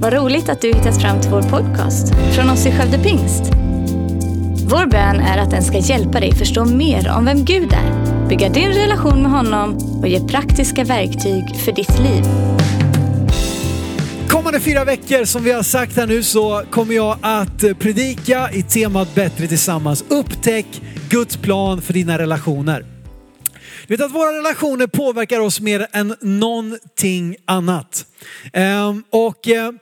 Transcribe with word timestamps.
Vad 0.00 0.12
roligt 0.12 0.48
att 0.48 0.60
du 0.60 0.68
hittat 0.68 1.02
fram 1.02 1.20
till 1.20 1.30
vår 1.30 1.42
podcast 1.42 2.14
från 2.34 2.50
oss 2.50 2.66
i 2.66 2.72
Skövde 2.72 2.98
Pingst. 2.98 3.42
Vår 4.70 4.86
bön 4.86 5.20
är 5.20 5.38
att 5.38 5.50
den 5.50 5.62
ska 5.62 5.78
hjälpa 5.78 6.20
dig 6.20 6.34
förstå 6.34 6.64
mer 6.64 7.10
om 7.16 7.24
vem 7.24 7.44
Gud 7.44 7.72
är, 7.72 8.28
bygga 8.28 8.48
din 8.48 8.68
relation 8.68 9.22
med 9.22 9.30
honom 9.30 9.76
och 10.00 10.08
ge 10.08 10.20
praktiska 10.20 10.84
verktyg 10.84 11.56
för 11.64 11.72
ditt 11.72 11.98
liv. 11.98 12.24
Kommande 14.28 14.60
fyra 14.60 14.84
veckor, 14.84 15.24
som 15.24 15.44
vi 15.44 15.52
har 15.52 15.62
sagt 15.62 15.96
här 15.96 16.06
nu, 16.06 16.22
så 16.22 16.62
kommer 16.70 16.94
jag 16.94 17.18
att 17.22 17.78
predika 17.78 18.50
i 18.52 18.62
temat 18.62 19.14
Bättre 19.14 19.46
tillsammans. 19.46 20.04
Upptäck 20.08 20.82
Guds 21.08 21.36
plan 21.36 21.82
för 21.82 21.92
dina 21.92 22.18
relationer. 22.18 22.84
Du 23.86 23.96
vet 23.96 24.06
att 24.06 24.12
våra 24.12 24.38
relationer 24.38 24.86
påverkar 24.86 25.40
oss 25.40 25.60
mer 25.60 25.86
än 25.92 26.14
någonting 26.20 27.36
annat. 27.44 28.06
Ehm, 28.52 29.04
och 29.10 29.48
eh, 29.48 29.72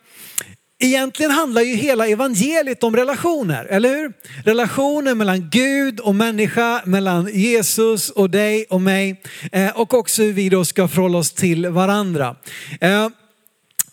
Egentligen 0.79 1.31
handlar 1.33 1.63
ju 1.63 1.75
hela 1.75 2.07
evangeliet 2.07 2.83
om 2.83 2.97
relationer, 2.97 3.65
eller 3.65 3.89
hur? 3.89 4.13
Relationer 4.45 5.15
mellan 5.15 5.51
Gud 5.51 6.01
och 6.01 6.15
människa, 6.15 6.83
mellan 6.85 7.29
Jesus 7.33 8.11
och 8.11 8.31
dig 8.31 8.67
och 8.71 8.81
mig 8.81 9.23
eh, 9.53 9.81
och 9.81 9.95
också 9.95 10.23
hur 10.23 10.33
vi 10.33 10.49
då 10.49 10.65
ska 10.65 10.89
förhålla 10.89 11.19
oss 11.19 11.33
till 11.33 11.67
varandra. 11.67 12.37
Eh, 12.81 13.09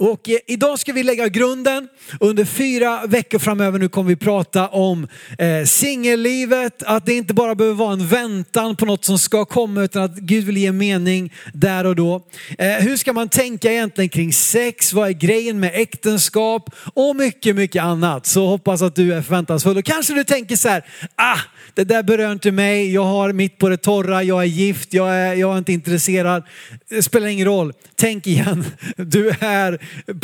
och 0.04 0.30
eh, 0.30 0.38
idag 0.48 0.80
ska 0.80 0.94
vi 0.94 1.04
lägga 1.04 1.28
grunden. 1.28 1.88
Under 2.20 2.46
fyra 2.46 3.06
veckor 3.08 3.40
framöver 3.40 3.80
nu 3.80 3.90
kommer 3.90 4.10
vi 4.10 4.16
prata 4.16 4.68
om 4.68 5.08
eh, 5.38 5.66
singellivet, 5.66 6.84
att 6.84 7.06
det 7.06 7.14
inte 7.14 7.34
bara 7.34 7.56
behöver 7.56 7.76
vara 7.76 7.94
en 7.94 8.08
väntan 8.08 8.76
på 8.76 8.86
något 8.86 9.06
som 9.06 9.20
ska 9.20 9.46
komma 9.46 9.84
utan 9.84 10.04
att 10.04 10.16
Gud 10.16 10.44
vill 10.44 10.58
ge 10.58 10.72
mening 10.72 11.34
där 11.54 11.86
och 11.86 11.96
då. 11.96 12.22
Eh, 12.58 12.68
hur 12.68 12.98
ska 12.98 13.14
man 13.14 13.30
tänka 13.30 13.72
egentligen 13.72 14.10
kring 14.10 14.34
sex? 14.34 14.94
Vad 14.94 15.08
är 15.08 15.14
grejen 15.14 15.60
med 15.60 15.72
äktenskap? 15.74 16.70
Och 16.94 17.16
mycket, 17.16 17.56
mycket 17.56 17.84
annat. 17.84 18.26
Så 18.26 18.48
hoppas 18.48 18.82
att 18.82 18.96
du 18.96 19.14
är 19.14 19.22
förväntansfull. 19.22 19.78
Och 19.78 19.86
kanske 19.86 20.14
du 20.14 20.24
tänker 20.24 20.56
så 20.56 20.70
här, 20.70 20.86
ah, 21.16 21.40
det 21.74 21.84
där 21.84 22.04
berör 22.04 22.32
inte 22.32 22.52
mig, 22.52 22.94
jag 22.94 23.04
har 23.04 23.34
mitt 23.34 23.58
på 23.58 23.70
det 23.70 23.78
torra, 23.78 24.24
jag 24.24 24.42
är 24.42 24.48
gift, 24.48 24.94
jag 24.94 25.16
är, 25.16 25.34
jag 25.34 25.54
är 25.54 25.58
inte 25.58 25.74
intresserad. 25.74 26.44
Det 26.90 27.04
spelar 27.04 27.28
ingen 27.28 27.46
roll, 27.46 27.74
tänk 27.96 28.28
igen. 28.28 28.66
Du 28.98 29.30
är 29.40 29.80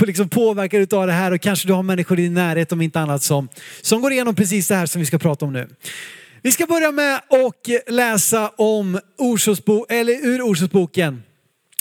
liksom 0.08 0.30
påverkad 0.30 0.94
av 0.94 1.08
det 1.08 1.14
här 1.14 1.31
och 1.31 1.42
kanske 1.42 1.67
du 1.67 1.73
har 1.73 1.84
människor 1.84 2.20
i 2.20 2.22
din 2.22 2.34
närhet 2.34 2.72
om 2.72 2.81
inte 2.81 3.00
annat 3.00 3.23
som, 3.23 3.50
som 3.81 4.02
går 4.02 4.12
igenom 4.12 4.36
precis 4.36 4.67
det 4.67 4.75
här 4.75 4.86
som 4.86 5.00
vi 5.00 5.06
ska 5.06 5.17
prata 5.17 5.45
om 5.45 5.53
nu. 5.53 5.70
Vi 6.42 6.52
ska 6.52 6.66
börja 6.66 6.92
med 6.92 7.16
att 7.16 7.94
läsa 7.94 8.50
om 8.50 9.00
Orsaksbo, 9.17 9.86
eller 9.90 10.14
ur 10.14 10.42
Orsaksboken 10.42 11.23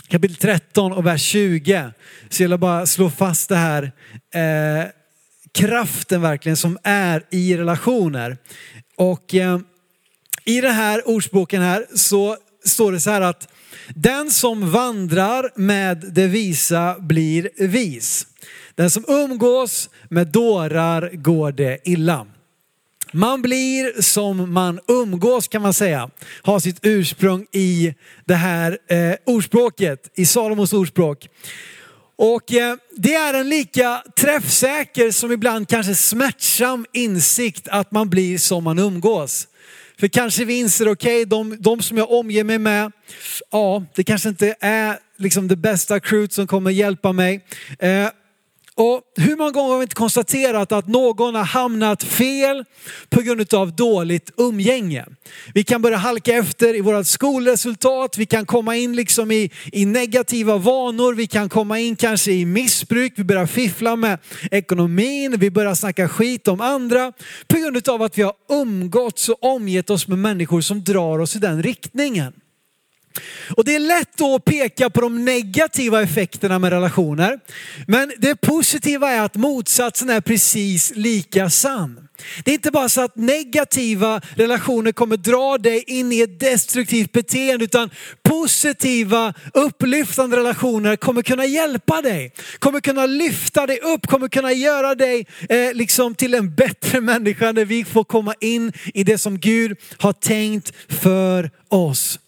kapitel 0.08 0.36
13 0.36 0.92
och 0.92 1.06
vers 1.06 1.22
20. 1.22 1.90
Så 2.28 2.42
jag 2.42 2.48
vill 2.48 2.58
bara 2.58 2.86
slå 2.86 3.10
fast 3.10 3.48
det 3.48 3.56
här 3.56 3.92
eh, 4.34 4.88
kraften 5.52 6.22
verkligen 6.22 6.56
som 6.56 6.78
är 6.82 7.22
i 7.30 7.56
relationer. 7.56 8.36
Och 8.96 9.34
eh, 9.34 9.58
i 10.44 10.60
den 10.60 10.74
här 10.74 11.08
ordsboken 11.08 11.62
här 11.62 11.86
så 11.94 12.36
står 12.64 12.92
det 12.92 13.00
så 13.00 13.10
här 13.10 13.20
att 13.20 13.48
den 13.94 14.30
som 14.30 14.70
vandrar 14.70 15.50
med 15.54 16.04
det 16.12 16.26
visa 16.26 16.96
blir 16.98 17.50
vis. 17.56 18.26
Den 18.74 18.90
som 18.90 19.04
umgås 19.08 19.90
med 20.08 20.26
dårar 20.26 21.10
går 21.14 21.52
det 21.52 21.78
illa. 21.84 22.26
Man 23.12 23.42
blir 23.42 24.02
som 24.02 24.52
man 24.52 24.80
umgås 24.88 25.48
kan 25.48 25.62
man 25.62 25.74
säga. 25.74 26.10
Har 26.42 26.60
sitt 26.60 26.78
ursprung 26.82 27.46
i 27.52 27.94
det 28.24 28.34
här 28.34 28.78
eh, 28.88 29.14
ordspråket, 29.26 30.10
i 30.14 30.26
Salomos 30.26 30.72
ordspråk. 30.72 31.28
Och 32.16 32.52
eh, 32.52 32.76
det 32.96 33.14
är 33.14 33.34
en 33.34 33.48
lika 33.48 34.02
träffsäker 34.16 35.10
som 35.10 35.32
ibland 35.32 35.68
kanske 35.68 35.94
smärtsam 35.94 36.86
insikt 36.92 37.68
att 37.68 37.90
man 37.90 38.08
blir 38.08 38.38
som 38.38 38.64
man 38.64 38.78
umgås. 38.78 39.48
För 40.00 40.08
kanske 40.08 40.44
vi 40.44 40.58
inser, 40.58 40.88
okej, 40.88 41.16
okay, 41.16 41.24
de, 41.24 41.56
de 41.60 41.82
som 41.82 41.96
jag 41.98 42.10
omger 42.10 42.44
mig 42.44 42.58
med, 42.58 42.92
ja, 43.50 43.84
det 43.94 44.04
kanske 44.04 44.28
inte 44.28 44.54
är 44.60 44.98
liksom 45.16 45.48
det 45.48 45.56
bästa 45.56 46.00
crewet 46.00 46.32
som 46.32 46.46
kommer 46.46 46.70
hjälpa 46.70 47.12
mig. 47.12 47.44
Eh, 47.78 48.08
och 48.78 49.02
hur 49.16 49.36
många 49.36 49.50
gånger 49.50 49.70
har 49.70 49.78
vi 49.78 49.82
inte 49.82 49.94
konstaterat 49.94 50.72
att 50.72 50.88
någon 50.88 51.34
har 51.34 51.44
hamnat 51.44 52.02
fel 52.02 52.64
på 53.08 53.20
grund 53.20 53.54
av 53.54 53.76
dåligt 53.76 54.30
umgänge? 54.36 55.04
Vi 55.54 55.64
kan 55.64 55.82
börja 55.82 55.96
halka 55.96 56.34
efter 56.34 56.76
i 56.76 56.80
våra 56.80 57.04
skolresultat, 57.04 58.18
vi 58.18 58.26
kan 58.26 58.46
komma 58.46 58.76
in 58.76 58.96
liksom 58.96 59.30
i, 59.30 59.50
i 59.72 59.86
negativa 59.86 60.56
vanor, 60.56 61.14
vi 61.14 61.26
kan 61.26 61.48
komma 61.48 61.78
in 61.78 61.96
kanske 61.96 62.32
i 62.32 62.44
missbruk, 62.44 63.12
vi 63.16 63.24
börjar 63.24 63.46
fiffla 63.46 63.96
med 63.96 64.18
ekonomin, 64.50 65.36
vi 65.38 65.50
börjar 65.50 65.74
snacka 65.74 66.08
skit 66.08 66.48
om 66.48 66.60
andra 66.60 67.12
på 67.46 67.56
grund 67.56 67.88
av 67.88 68.02
att 68.02 68.18
vi 68.18 68.22
har 68.22 68.34
umgåtts 68.48 69.28
och 69.28 69.44
omgett 69.44 69.90
oss 69.90 70.08
med 70.08 70.18
människor 70.18 70.60
som 70.60 70.84
drar 70.84 71.18
oss 71.18 71.36
i 71.36 71.38
den 71.38 71.62
riktningen. 71.62 72.32
Och 73.56 73.64
det 73.64 73.74
är 73.74 73.80
lätt 73.80 74.16
då 74.16 74.34
att 74.34 74.44
peka 74.44 74.90
på 74.90 75.00
de 75.00 75.24
negativa 75.24 76.02
effekterna 76.02 76.58
med 76.58 76.72
relationer. 76.72 77.38
Men 77.86 78.12
det 78.18 78.36
positiva 78.36 79.10
är 79.10 79.20
att 79.20 79.34
motsatsen 79.34 80.10
är 80.10 80.20
precis 80.20 80.92
lika 80.94 81.50
sann. 81.50 82.08
Det 82.44 82.50
är 82.50 82.54
inte 82.54 82.70
bara 82.70 82.88
så 82.88 83.00
att 83.00 83.16
negativa 83.16 84.20
relationer 84.34 84.92
kommer 84.92 85.16
dra 85.16 85.58
dig 85.58 85.84
in 85.86 86.12
i 86.12 86.20
ett 86.20 86.40
destruktivt 86.40 87.12
beteende 87.12 87.64
utan 87.64 87.90
positiva 88.22 89.34
upplyftande 89.54 90.36
relationer 90.36 90.96
kommer 90.96 91.22
kunna 91.22 91.46
hjälpa 91.46 92.02
dig. 92.02 92.32
Kommer 92.58 92.80
kunna 92.80 93.06
lyfta 93.06 93.66
dig 93.66 93.78
upp, 93.80 94.06
kommer 94.06 94.28
kunna 94.28 94.52
göra 94.52 94.94
dig 94.94 95.26
eh, 95.48 95.74
liksom 95.74 96.14
till 96.14 96.34
en 96.34 96.54
bättre 96.54 97.00
människa 97.00 97.52
när 97.52 97.64
vi 97.64 97.84
får 97.84 98.04
komma 98.04 98.34
in 98.40 98.72
i 98.94 99.04
det 99.04 99.18
som 99.18 99.38
Gud 99.38 99.76
har 99.98 100.12
tänkt 100.12 100.72
för 100.88 101.50
oss. 101.68 102.18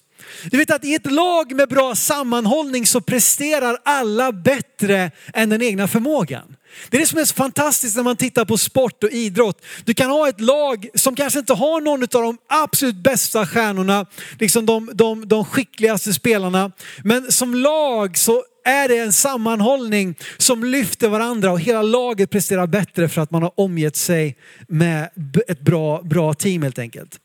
Du 0.51 0.57
vet 0.57 0.71
att 0.71 0.85
i 0.85 0.93
ett 0.93 1.11
lag 1.11 1.55
med 1.55 1.69
bra 1.69 1.95
sammanhållning 1.95 2.85
så 2.85 3.01
presterar 3.01 3.77
alla 3.85 4.31
bättre 4.31 5.11
än 5.33 5.49
den 5.49 5.61
egna 5.61 5.87
förmågan. 5.87 6.55
Det 6.89 6.97
är 6.97 7.01
det 7.01 7.07
som 7.07 7.19
är 7.19 7.25
så 7.25 7.35
fantastiskt 7.35 7.95
när 7.95 8.03
man 8.03 8.17
tittar 8.17 8.45
på 8.45 8.57
sport 8.57 9.03
och 9.03 9.11
idrott. 9.11 9.61
Du 9.85 9.93
kan 9.93 10.09
ha 10.09 10.29
ett 10.29 10.41
lag 10.41 10.87
som 10.95 11.15
kanske 11.15 11.39
inte 11.39 11.53
har 11.53 11.81
någon 11.81 12.03
av 12.03 12.07
de 12.09 12.37
absolut 12.49 12.95
bästa 12.95 13.45
stjärnorna, 13.45 14.05
liksom 14.39 14.65
de, 14.65 14.89
de, 14.93 15.27
de 15.27 15.45
skickligaste 15.45 16.13
spelarna. 16.13 16.71
Men 17.03 17.31
som 17.31 17.55
lag 17.55 18.17
så 18.17 18.43
är 18.65 18.87
det 18.87 18.97
en 18.97 19.13
sammanhållning 19.13 20.15
som 20.37 20.63
lyfter 20.63 21.09
varandra 21.09 21.51
och 21.51 21.59
hela 21.59 21.81
laget 21.81 22.29
presterar 22.29 22.67
bättre 22.67 23.09
för 23.09 23.21
att 23.21 23.31
man 23.31 23.43
har 23.43 23.59
omgett 23.59 23.95
sig 23.95 24.37
med 24.67 25.09
ett 25.47 25.61
bra, 25.61 26.01
bra 26.01 26.33
team 26.33 26.61
helt 26.61 26.79
enkelt. 26.79 27.19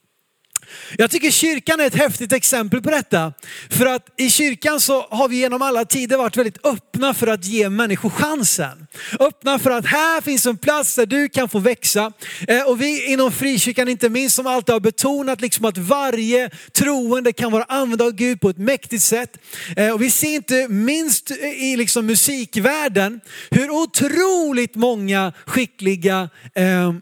Jag 0.99 1.11
tycker 1.11 1.31
kyrkan 1.31 1.81
är 1.81 1.87
ett 1.87 1.95
häftigt 1.95 2.33
exempel 2.33 2.83
på 2.83 2.91
detta. 2.91 3.33
För 3.71 3.87
att 3.87 4.07
i 4.17 4.31
kyrkan 4.31 4.81
så 4.81 5.07
har 5.11 5.29
vi 5.29 5.37
genom 5.37 5.63
alla 5.63 5.85
tider 5.85 6.17
varit 6.17 6.37
väldigt 6.37 6.67
öppna 6.67 7.15
för 7.15 7.27
att 7.27 7.45
ge 7.45 7.69
människor 7.69 8.11
chansen. 8.11 8.87
Öppna 9.21 9.59
för 9.59 9.71
att 9.71 9.87
här 9.87 10.21
finns 10.21 10.47
en 10.47 10.57
plats 10.57 10.95
där 10.95 11.07
du 11.07 11.29
kan 11.29 11.49
få 11.49 11.59
växa. 11.59 12.13
Eh, 12.49 12.63
och 12.63 12.81
vi 12.81 13.13
inom 13.13 13.33
frikyrkan 13.33 13.89
inte 13.89 14.09
minst 14.09 14.37
som 14.37 14.47
alltid 14.47 14.73
har 14.73 14.81
betonat 14.81 15.41
liksom 15.41 15.65
att 15.65 15.79
varje 15.79 16.51
troende 16.73 17.33
kan 17.33 17.53
vara 17.53 17.65
använd 17.65 18.03
av 18.03 18.13
Gud 18.13 18.41
på 18.41 18.51
ett 18.51 18.59
mäktigt 18.59 19.03
sätt. 19.03 19.39
Eh, 19.77 19.93
och 19.93 20.03
vi 20.03 20.11
ser 20.11 20.35
inte 20.35 20.69
minst 20.69 21.31
i 21.57 21.77
liksom 21.77 22.07
musikvärlden 22.07 23.21
hur 23.51 23.71
otroligt 23.71 24.75
många 24.75 25.33
skickliga 25.47 26.29
eh, 26.55 26.93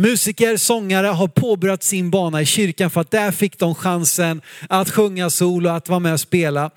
Musiker, 0.00 0.56
sångare 0.56 1.06
har 1.06 1.28
påbörjat 1.28 1.82
sin 1.82 2.10
bana 2.10 2.42
i 2.42 2.46
kyrkan 2.46 2.90
för 2.90 3.00
att 3.00 3.10
där 3.10 3.30
fick 3.30 3.58
de 3.58 3.74
chansen 3.74 4.42
att 4.68 4.90
sjunga 4.90 5.30
solo, 5.30 5.68
att 5.68 5.88
vara 5.88 5.98
med 5.98 6.12
och 6.12 6.20
spela. 6.20 6.70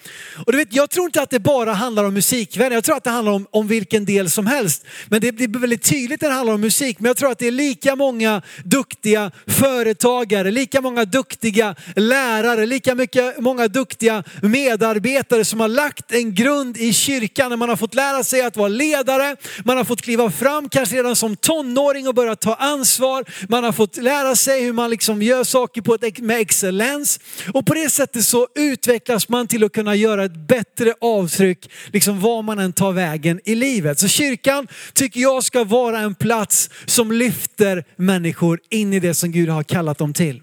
Och 0.46 0.52
du 0.52 0.58
vet, 0.58 0.76
jag 0.76 0.90
tror 0.90 1.06
inte 1.06 1.22
att 1.22 1.30
det 1.30 1.40
bara 1.40 1.74
handlar 1.74 2.04
om 2.04 2.14
musikvänner, 2.14 2.76
jag 2.76 2.84
tror 2.84 2.96
att 2.96 3.04
det 3.04 3.10
handlar 3.10 3.32
om, 3.32 3.48
om 3.52 3.68
vilken 3.68 4.06
del 4.06 4.30
som 4.30 4.48
helst. 4.48 4.86
Men 5.08 5.22
det 5.22 5.32
blir 5.32 5.60
väldigt 5.60 5.84
tydligt 5.84 6.22
när 6.22 6.30
det 6.30 6.36
handlar 6.36 6.54
om 6.54 6.62
musik. 6.62 7.00
Men 7.00 7.08
jag 7.08 7.18
tror 7.18 7.32
att 7.32 7.40
det 7.40 7.48
är 7.48 7.52
lika 7.52 7.96
många 7.96 8.42
duktiga 8.64 9.32
företagare, 9.48 10.52
lika 10.52 10.82
många 10.82 11.06
duktiga 11.06 11.76
lärare, 11.96 12.66
lika 12.66 12.96
mycket, 12.96 13.40
många 13.40 13.68
duktiga 13.68 14.24
medarbetare 14.42 15.46
som 15.46 15.60
har 15.60 15.68
lagt 15.68 16.12
en 16.12 16.36
grund 16.36 16.78
i 16.78 16.94
kyrkan 16.94 17.50
när 17.50 17.58
man 17.58 17.70
har 17.70 17.76
fått 17.76 17.94
lära 17.94 18.24
sig 18.24 18.42
att 18.42 18.58
vara 18.58 18.68
ledare, 18.68 19.36
man 19.66 19.78
har 19.78 19.84
fått 19.84 20.02
kliva 20.02 20.32
fram 20.32 20.70
kanske 20.70 20.96
redan 20.96 21.16
som 21.16 21.36
tonåring 21.36 22.08
och 22.08 22.16
börja 22.16 22.36
ta 22.36 22.56
ansvar 22.56 23.13
ansvar, 23.14 23.48
man 23.50 23.64
har 23.64 23.72
fått 23.72 23.98
lära 23.98 24.36
sig 24.36 24.64
hur 24.64 24.74
man 24.74 24.90
liksom 24.90 25.22
gör 25.22 25.44
saker 25.44 25.82
på 25.82 25.96
ett, 25.96 26.20
med 26.20 26.40
excellens. 26.40 27.20
Och 27.54 27.66
på 27.66 27.74
det 27.74 27.90
sättet 27.90 28.26
så 28.26 28.48
utvecklas 28.56 29.30
man 29.30 29.48
till 29.48 29.64
att 29.64 29.74
kunna 29.74 29.96
göra 29.96 30.26
ett 30.26 30.48
bättre 30.48 30.94
avtryck, 31.02 31.72
liksom 31.92 32.20
var 32.20 32.42
man 32.42 32.60
än 32.60 32.74
tar 32.74 32.92
vägen 32.92 33.40
i 33.46 33.56
livet. 33.56 34.00
Så 34.00 34.08
kyrkan 34.08 34.68
tycker 34.94 35.20
jag 35.20 35.44
ska 35.44 35.64
vara 35.64 36.00
en 36.00 36.16
plats 36.16 36.70
som 36.86 37.12
lyfter 37.12 37.84
människor 37.96 38.60
in 38.70 38.94
i 38.94 39.00
det 39.00 39.14
som 39.14 39.32
Gud 39.32 39.50
har 39.50 39.64
kallat 39.64 39.98
dem 39.98 40.14
till. 40.14 40.42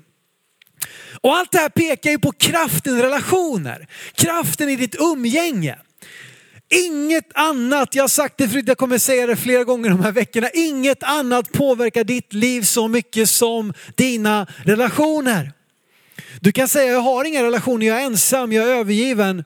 Och 1.23 1.37
allt 1.37 1.53
det 1.53 1.59
här 1.59 1.69
pekar 1.69 2.11
ju 2.11 2.19
på 2.19 2.33
kraften 2.33 2.99
i 2.99 3.03
relationer, 3.03 3.87
kraften 4.15 4.69
i 4.69 4.77
ditt 4.77 4.97
umgänge. 5.01 5.77
Inget 6.75 7.29
annat, 7.35 7.95
jag 7.95 8.03
har 8.03 8.09
sagt 8.09 8.39
det 8.39 8.49
förut, 8.49 8.65
jag 8.69 8.79
kommer 8.79 8.99
säga 8.99 9.27
det 9.27 9.37
flera 9.37 9.65
gånger 9.65 9.91
de 9.91 10.01
här 10.01 10.13
veckorna, 10.13 10.51
inget 10.55 11.03
annat 11.03 11.53
påverkar 11.53 12.05
ditt 12.05 12.33
liv 12.33 12.63
så 12.63 12.89
mycket 12.89 13.29
som 13.29 13.73
dina 13.95 14.47
relationer. 14.65 15.53
Du 16.41 16.53
kan 16.53 16.69
säga 16.69 16.93
jag 16.93 17.01
har 17.01 17.25
inga 17.25 17.43
relationer, 17.43 17.87
jag 17.87 18.01
är 18.01 18.07
ensam, 18.07 18.53
jag 18.53 18.69
är 18.69 18.75
övergiven. 18.75 19.45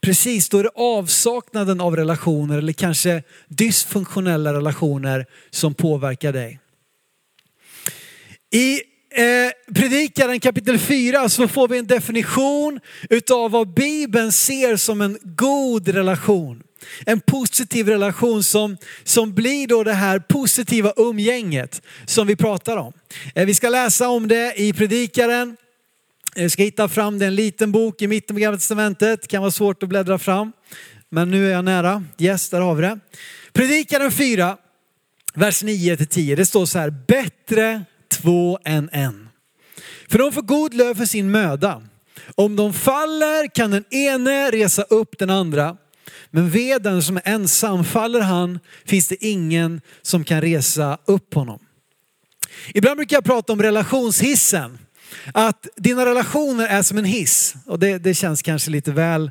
Precis, 0.00 0.48
då 0.48 0.58
är 0.58 0.62
det 0.62 0.70
avsaknaden 0.74 1.80
av 1.80 1.96
relationer 1.96 2.58
eller 2.58 2.72
kanske 2.72 3.22
dysfunktionella 3.48 4.52
relationer 4.52 5.26
som 5.50 5.74
påverkar 5.74 6.32
dig. 6.32 6.60
I 8.52 8.74
eh, 9.10 9.74
Predikaren 9.74 10.40
kapitel 10.40 10.78
4 10.78 11.28
så 11.28 11.48
får 11.48 11.68
vi 11.68 11.78
en 11.78 11.86
definition 11.86 12.80
utav 13.10 13.50
vad 13.50 13.74
Bibeln 13.74 14.32
ser 14.32 14.76
som 14.76 15.00
en 15.00 15.18
god 15.22 15.88
relation. 15.88 16.62
En 17.06 17.20
positiv 17.20 17.88
relation 17.88 18.44
som, 18.44 18.76
som 19.04 19.34
blir 19.34 19.66
då 19.66 19.84
det 19.84 19.92
här 19.92 20.18
positiva 20.18 20.92
umgänget 20.96 21.82
som 22.06 22.26
vi 22.26 22.36
pratar 22.36 22.76
om. 22.76 22.92
Eh, 23.34 23.46
vi 23.46 23.54
ska 23.54 23.68
läsa 23.68 24.08
om 24.08 24.28
det 24.28 24.60
i 24.60 24.72
Predikaren. 24.72 25.56
Eh, 26.36 26.42
vi 26.42 26.50
ska 26.50 26.62
hitta 26.62 26.88
fram 26.88 27.18
det, 27.18 27.26
en 27.26 27.34
liten 27.34 27.72
bok 27.72 28.02
i 28.02 28.06
mitten 28.06 28.36
på 28.36 28.40
Gamla 28.40 28.58
Testamentet. 28.58 29.22
Det 29.22 29.28
kan 29.28 29.42
vara 29.42 29.50
svårt 29.50 29.82
att 29.82 29.88
bläddra 29.88 30.18
fram. 30.18 30.52
Men 31.10 31.30
nu 31.30 31.46
är 31.46 31.52
jag 31.52 31.64
nära. 31.64 32.04
Yes, 32.18 32.50
där 32.50 32.60
har 32.60 32.74
vi 32.74 32.82
det. 32.82 32.98
Predikaren 33.52 34.12
4, 34.12 34.56
vers 35.34 35.62
9-10. 35.62 36.36
Det 36.36 36.46
står 36.46 36.66
så 36.66 36.78
här, 36.78 36.90
bättre 36.90 37.84
två 38.08 38.58
än 38.64 38.88
en. 38.92 39.28
För 40.08 40.18
de 40.18 40.32
får 40.32 40.42
god 40.42 40.74
lön 40.74 40.94
för 40.94 41.04
sin 41.04 41.30
möda. 41.30 41.82
Om 42.34 42.56
de 42.56 42.72
faller 42.72 43.54
kan 43.54 43.70
den 43.70 43.84
ene 43.90 44.50
resa 44.50 44.82
upp 44.82 45.18
den 45.18 45.30
andra. 45.30 45.76
Men 46.30 46.50
ved 46.50 46.82
den 46.82 47.02
som 47.02 47.16
är 47.16 47.22
ensam, 47.24 47.84
faller 47.84 48.20
han 48.20 48.58
finns 48.84 49.08
det 49.08 49.24
ingen 49.24 49.80
som 50.02 50.24
kan 50.24 50.40
resa 50.40 50.98
upp 51.04 51.34
honom. 51.34 51.58
Ibland 52.74 52.96
brukar 52.96 53.16
jag 53.16 53.24
prata 53.24 53.52
om 53.52 53.62
relationshissen. 53.62 54.78
Att 55.32 55.66
dina 55.76 56.06
relationer 56.06 56.66
är 56.66 56.82
som 56.82 56.98
en 56.98 57.04
hiss. 57.04 57.54
Och 57.66 57.78
det, 57.78 57.98
det 57.98 58.14
känns 58.14 58.42
kanske 58.42 58.70
lite 58.70 58.92
väl 58.92 59.30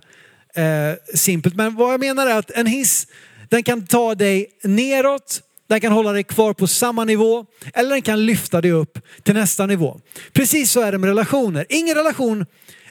eh, 0.56 1.16
simpelt. 1.16 1.56
Men 1.56 1.76
vad 1.76 1.94
jag 1.94 2.00
menar 2.00 2.28
är 2.28 2.36
att 2.36 2.52
en 2.52 2.66
hiss, 2.66 3.08
den 3.50 3.64
kan 3.64 3.86
ta 3.86 4.16
dig 4.16 4.48
neråt, 4.64 5.42
den 5.68 5.82
kan 5.82 5.92
hålla 5.92 6.12
dig 6.12 6.24
kvar 6.24 6.54
på 6.54 6.68
samma 6.68 7.04
nivå 7.04 7.46
eller 7.74 7.90
den 7.90 8.02
kan 8.02 8.26
lyfta 8.26 8.62
dig 8.62 8.72
upp 8.72 9.00
till 9.24 9.34
nästa 9.34 9.66
nivå. 9.66 10.00
Precis 10.34 10.72
så 10.72 10.82
är 10.82 10.92
det 10.92 10.98
med 10.98 11.08
relationer. 11.08 11.66
Ingen 11.70 11.96
relation 11.96 12.46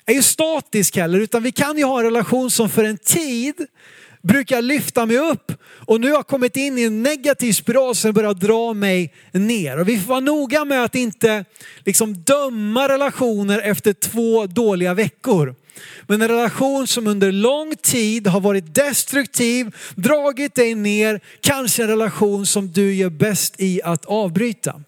är 0.06 0.14
ju 0.14 0.22
statisk 0.22 0.96
heller 0.96 1.20
utan 1.20 1.42
vi 1.42 1.52
kan 1.52 1.78
ju 1.78 1.84
ha 1.84 1.98
en 1.98 2.04
relation 2.04 2.50
som 2.50 2.70
för 2.70 2.84
en 2.84 2.98
tid 2.98 3.54
brukar 4.22 4.62
lyfta 4.62 5.06
mig 5.06 5.18
upp 5.18 5.52
och 5.86 6.00
nu 6.00 6.06
har 6.06 6.14
jag 6.14 6.26
kommit 6.26 6.56
in 6.56 6.78
i 6.78 6.82
en 6.82 7.02
negativ 7.02 7.52
spiral 7.52 7.94
som 7.94 8.12
börjar 8.12 8.34
dra 8.34 8.74
mig 8.74 9.14
ner. 9.32 9.78
Och 9.78 9.88
vi 9.88 9.98
får 9.98 10.08
vara 10.08 10.20
noga 10.20 10.64
med 10.64 10.84
att 10.84 10.94
inte 10.94 11.44
liksom 11.84 12.14
döma 12.14 12.88
relationer 12.88 13.58
efter 13.58 13.92
två 13.92 14.46
dåliga 14.46 14.94
veckor. 14.94 15.54
Men 16.06 16.22
en 16.22 16.28
relation 16.28 16.86
som 16.86 17.06
under 17.06 17.32
lång 17.32 17.76
tid 17.76 18.26
har 18.26 18.40
varit 18.40 18.74
destruktiv, 18.74 19.74
dragit 19.94 20.54
dig 20.54 20.74
ner, 20.74 21.20
kanske 21.40 21.82
en 21.82 21.88
relation 21.88 22.46
som 22.46 22.72
du 22.72 22.94
gör 22.94 23.10
bäst 23.10 23.54
i 23.58 23.82
att 23.82 24.04
avbryta. 24.04 24.82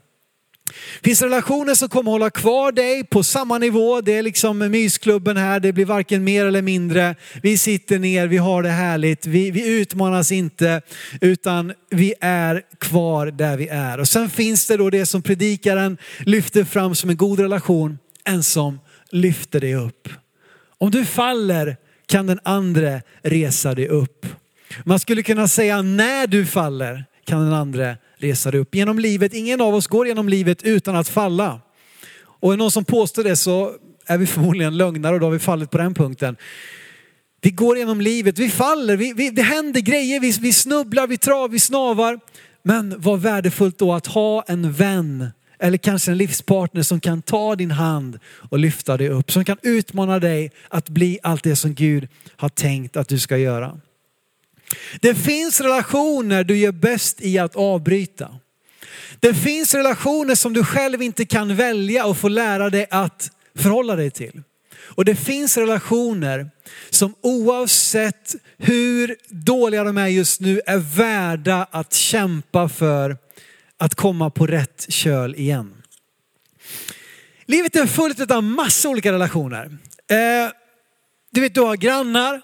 Finns 1.02 1.22
relationer 1.22 1.74
som 1.74 1.88
kommer 1.88 2.10
hålla 2.10 2.30
kvar 2.30 2.72
dig 2.72 3.04
på 3.04 3.22
samma 3.22 3.58
nivå. 3.58 4.00
Det 4.00 4.12
är 4.12 4.22
liksom 4.22 4.58
mysklubben 4.58 5.36
här, 5.36 5.60
det 5.60 5.72
blir 5.72 5.84
varken 5.84 6.24
mer 6.24 6.46
eller 6.46 6.62
mindre. 6.62 7.14
Vi 7.42 7.58
sitter 7.58 7.98
ner, 7.98 8.26
vi 8.26 8.36
har 8.36 8.62
det 8.62 8.68
härligt, 8.68 9.26
vi, 9.26 9.50
vi 9.50 9.80
utmanas 9.80 10.32
inte 10.32 10.82
utan 11.20 11.72
vi 11.90 12.14
är 12.20 12.62
kvar 12.78 13.26
där 13.26 13.56
vi 13.56 13.68
är. 13.68 14.00
Och 14.00 14.08
sen 14.08 14.30
finns 14.30 14.66
det 14.66 14.76
då 14.76 14.90
det 14.90 15.06
som 15.06 15.22
predikaren 15.22 15.98
lyfter 16.18 16.64
fram 16.64 16.94
som 16.94 17.10
en 17.10 17.16
god 17.16 17.40
relation, 17.40 17.98
en 18.24 18.42
som 18.42 18.80
lyfter 19.10 19.60
dig 19.60 19.74
upp. 19.74 20.08
Om 20.78 20.90
du 20.90 21.04
faller 21.04 21.76
kan 22.06 22.26
den 22.26 22.40
andra 22.42 23.00
resa 23.22 23.74
dig 23.74 23.88
upp. 23.88 24.26
Man 24.84 25.00
skulle 25.00 25.22
kunna 25.22 25.48
säga 25.48 25.82
när 25.82 26.26
du 26.26 26.46
faller 26.46 27.04
kan 27.24 27.44
den 27.44 27.52
andra 27.52 27.96
resa 28.18 28.50
dig 28.50 28.60
upp. 28.60 28.74
Genom 28.74 28.98
livet, 28.98 29.34
ingen 29.34 29.60
av 29.60 29.74
oss 29.74 29.86
går 29.86 30.06
genom 30.06 30.28
livet 30.28 30.62
utan 30.62 30.96
att 30.96 31.08
falla. 31.08 31.60
Och 32.22 32.52
är 32.52 32.56
någon 32.56 32.70
som 32.70 32.84
påstår 32.84 33.24
det 33.24 33.36
så 33.36 33.72
är 34.06 34.18
vi 34.18 34.26
förmodligen 34.36 34.76
lögnare 34.76 35.14
och 35.14 35.20
då 35.20 35.26
har 35.26 35.30
vi 35.30 35.38
fallit 35.38 35.70
på 35.70 35.78
den 35.78 35.94
punkten. 35.94 36.36
Vi 37.40 37.50
går 37.50 37.78
genom 37.78 38.00
livet, 38.00 38.38
vi 38.38 38.50
faller, 38.50 38.96
vi, 38.96 39.12
vi, 39.12 39.30
det 39.30 39.42
händer 39.42 39.80
grejer, 39.80 40.20
vi, 40.20 40.30
vi 40.40 40.52
snubblar, 40.52 41.06
vi 41.06 41.18
travar, 41.18 41.48
vi 41.48 41.60
snavar. 41.60 42.20
Men 42.62 42.94
vad 42.98 43.20
värdefullt 43.20 43.78
då 43.78 43.92
att 43.92 44.06
ha 44.06 44.42
en 44.42 44.72
vän 44.72 45.28
eller 45.58 45.78
kanske 45.78 46.10
en 46.10 46.18
livspartner 46.18 46.82
som 46.82 47.00
kan 47.00 47.22
ta 47.22 47.56
din 47.56 47.70
hand 47.70 48.18
och 48.50 48.58
lyfta 48.58 48.96
dig 48.96 49.08
upp. 49.08 49.32
Som 49.32 49.44
kan 49.44 49.58
utmana 49.62 50.18
dig 50.18 50.50
att 50.68 50.88
bli 50.88 51.18
allt 51.22 51.44
det 51.44 51.56
som 51.56 51.74
Gud 51.74 52.08
har 52.36 52.48
tänkt 52.48 52.96
att 52.96 53.08
du 53.08 53.18
ska 53.18 53.36
göra. 53.36 53.80
Det 55.00 55.14
finns 55.14 55.60
relationer 55.60 56.44
du 56.44 56.58
gör 56.58 56.72
bäst 56.72 57.20
i 57.20 57.38
att 57.38 57.56
avbryta. 57.56 58.38
Det 59.20 59.34
finns 59.34 59.74
relationer 59.74 60.34
som 60.34 60.52
du 60.52 60.64
själv 60.64 61.02
inte 61.02 61.24
kan 61.24 61.56
välja 61.56 62.06
och 62.06 62.16
få 62.16 62.28
lära 62.28 62.70
dig 62.70 62.86
att 62.90 63.30
förhålla 63.54 63.96
dig 63.96 64.10
till. 64.10 64.42
Och 64.78 65.04
det 65.04 65.16
finns 65.16 65.56
relationer 65.56 66.50
som 66.90 67.14
oavsett 67.20 68.34
hur 68.58 69.16
dåliga 69.28 69.84
de 69.84 69.98
är 69.98 70.06
just 70.06 70.40
nu 70.40 70.60
är 70.66 70.78
värda 70.78 71.66
att 71.70 71.94
kämpa 71.94 72.68
för 72.68 73.16
att 73.78 73.94
komma 73.94 74.30
på 74.30 74.46
rätt 74.46 74.86
köl 74.88 75.34
igen. 75.34 75.82
Livet 77.46 77.76
är 77.76 77.86
fullt 77.86 78.30
av 78.30 78.42
massa 78.42 78.88
olika 78.88 79.12
relationer. 79.12 79.64
Eh, 80.10 80.52
du 81.30 81.40
vet, 81.40 81.54
du 81.54 81.60
har 81.60 81.76
grannar, 81.76 82.42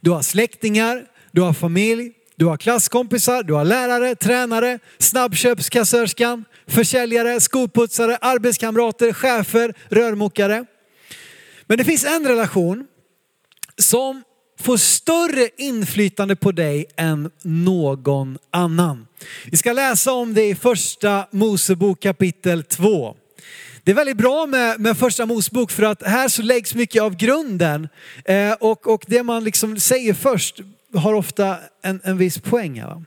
du 0.00 0.10
har 0.10 0.22
släktingar, 0.22 1.06
du 1.34 1.40
har 1.40 1.52
familj, 1.52 2.12
du 2.36 2.46
har 2.46 2.56
klasskompisar, 2.56 3.42
du 3.42 3.52
har 3.52 3.64
lärare, 3.64 4.14
tränare, 4.14 4.78
snabbköpskassörskan, 4.98 6.44
försäljare, 6.66 7.40
skoputsare, 7.40 8.18
arbetskamrater, 8.20 9.12
chefer, 9.12 9.74
rörmokare. 9.88 10.64
Men 11.66 11.78
det 11.78 11.84
finns 11.84 12.04
en 12.04 12.26
relation 12.26 12.86
som 13.78 14.22
får 14.60 14.76
större 14.76 15.48
inflytande 15.56 16.36
på 16.36 16.52
dig 16.52 16.86
än 16.96 17.30
någon 17.42 18.38
annan. 18.50 19.06
Vi 19.50 19.56
ska 19.56 19.72
läsa 19.72 20.12
om 20.12 20.34
det 20.34 20.48
i 20.48 20.54
första 20.54 21.26
Mosebok 21.30 22.00
kapitel 22.00 22.62
2. 22.62 23.16
Det 23.84 23.90
är 23.90 23.94
väldigt 23.94 24.16
bra 24.16 24.46
med, 24.46 24.80
med 24.80 24.98
första 24.98 25.26
Mosebok 25.26 25.70
för 25.70 25.82
att 25.82 26.02
här 26.02 26.28
så 26.28 26.42
läggs 26.42 26.74
mycket 26.74 27.02
av 27.02 27.16
grunden. 27.16 27.88
Eh, 28.24 28.52
och, 28.52 28.86
och 28.86 29.04
det 29.06 29.22
man 29.22 29.44
liksom 29.44 29.80
säger 29.80 30.14
först 30.14 30.60
har 30.94 31.14
ofta 31.14 31.58
en, 31.82 32.00
en 32.04 32.18
viss 32.18 32.38
poäng. 32.38 32.80
Här. 32.80 33.04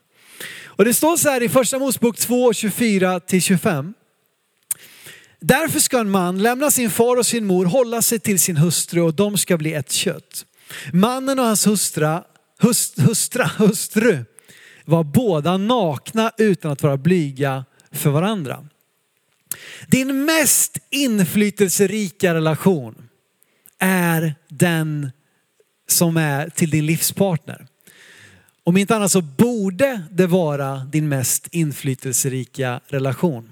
Och 0.66 0.86
det 0.86 0.94
står 0.94 1.18
så 1.18 1.30
här 1.30 1.44
i 1.44 1.50
första 1.50 1.80
Mosebok 1.80 2.18
2, 2.18 2.52
24-25. 2.52 3.94
Därför 5.40 5.80
ska 5.80 6.00
en 6.00 6.10
man 6.10 6.44
lämna 6.44 6.72
sin 6.72 6.90
far 6.90 7.18
och 7.18 7.26
sin 7.26 7.46
mor, 7.46 7.66
hålla 7.66 8.02
sig 8.02 8.20
till 8.20 8.40
sin 8.40 8.58
hustru 8.58 9.02
och 9.02 9.14
de 9.14 9.38
ska 9.38 9.58
bli 9.58 9.74
ett 9.74 9.92
kött. 9.92 10.46
Mannen 10.94 11.40
och 11.40 11.46
hans 11.46 11.68
hustra, 11.68 12.24
hust, 12.60 13.00
hustra, 13.00 13.52
hustru 13.58 14.26
var 14.86 15.04
båda 15.04 15.58
nakna 15.58 16.32
utan 16.38 16.72
att 16.72 16.84
vara 16.84 16.98
blyga 16.98 17.66
för 17.92 18.10
varandra. 18.10 18.68
Din 19.88 20.26
mest 20.26 20.78
inflytelserika 20.90 22.34
relation 22.34 23.10
är 23.80 24.36
den 24.50 25.12
som 25.88 26.18
är 26.18 26.50
till 26.50 26.70
din 26.70 26.86
livspartner. 26.86 27.68
Om 28.68 28.78
inte 28.78 28.96
annat 28.96 29.12
så 29.12 29.22
borde 29.22 30.02
det 30.12 30.28
vara 30.28 30.76
din 30.76 31.10
mest 31.10 31.48
inflytelserika 31.52 32.80
relation. 32.88 33.50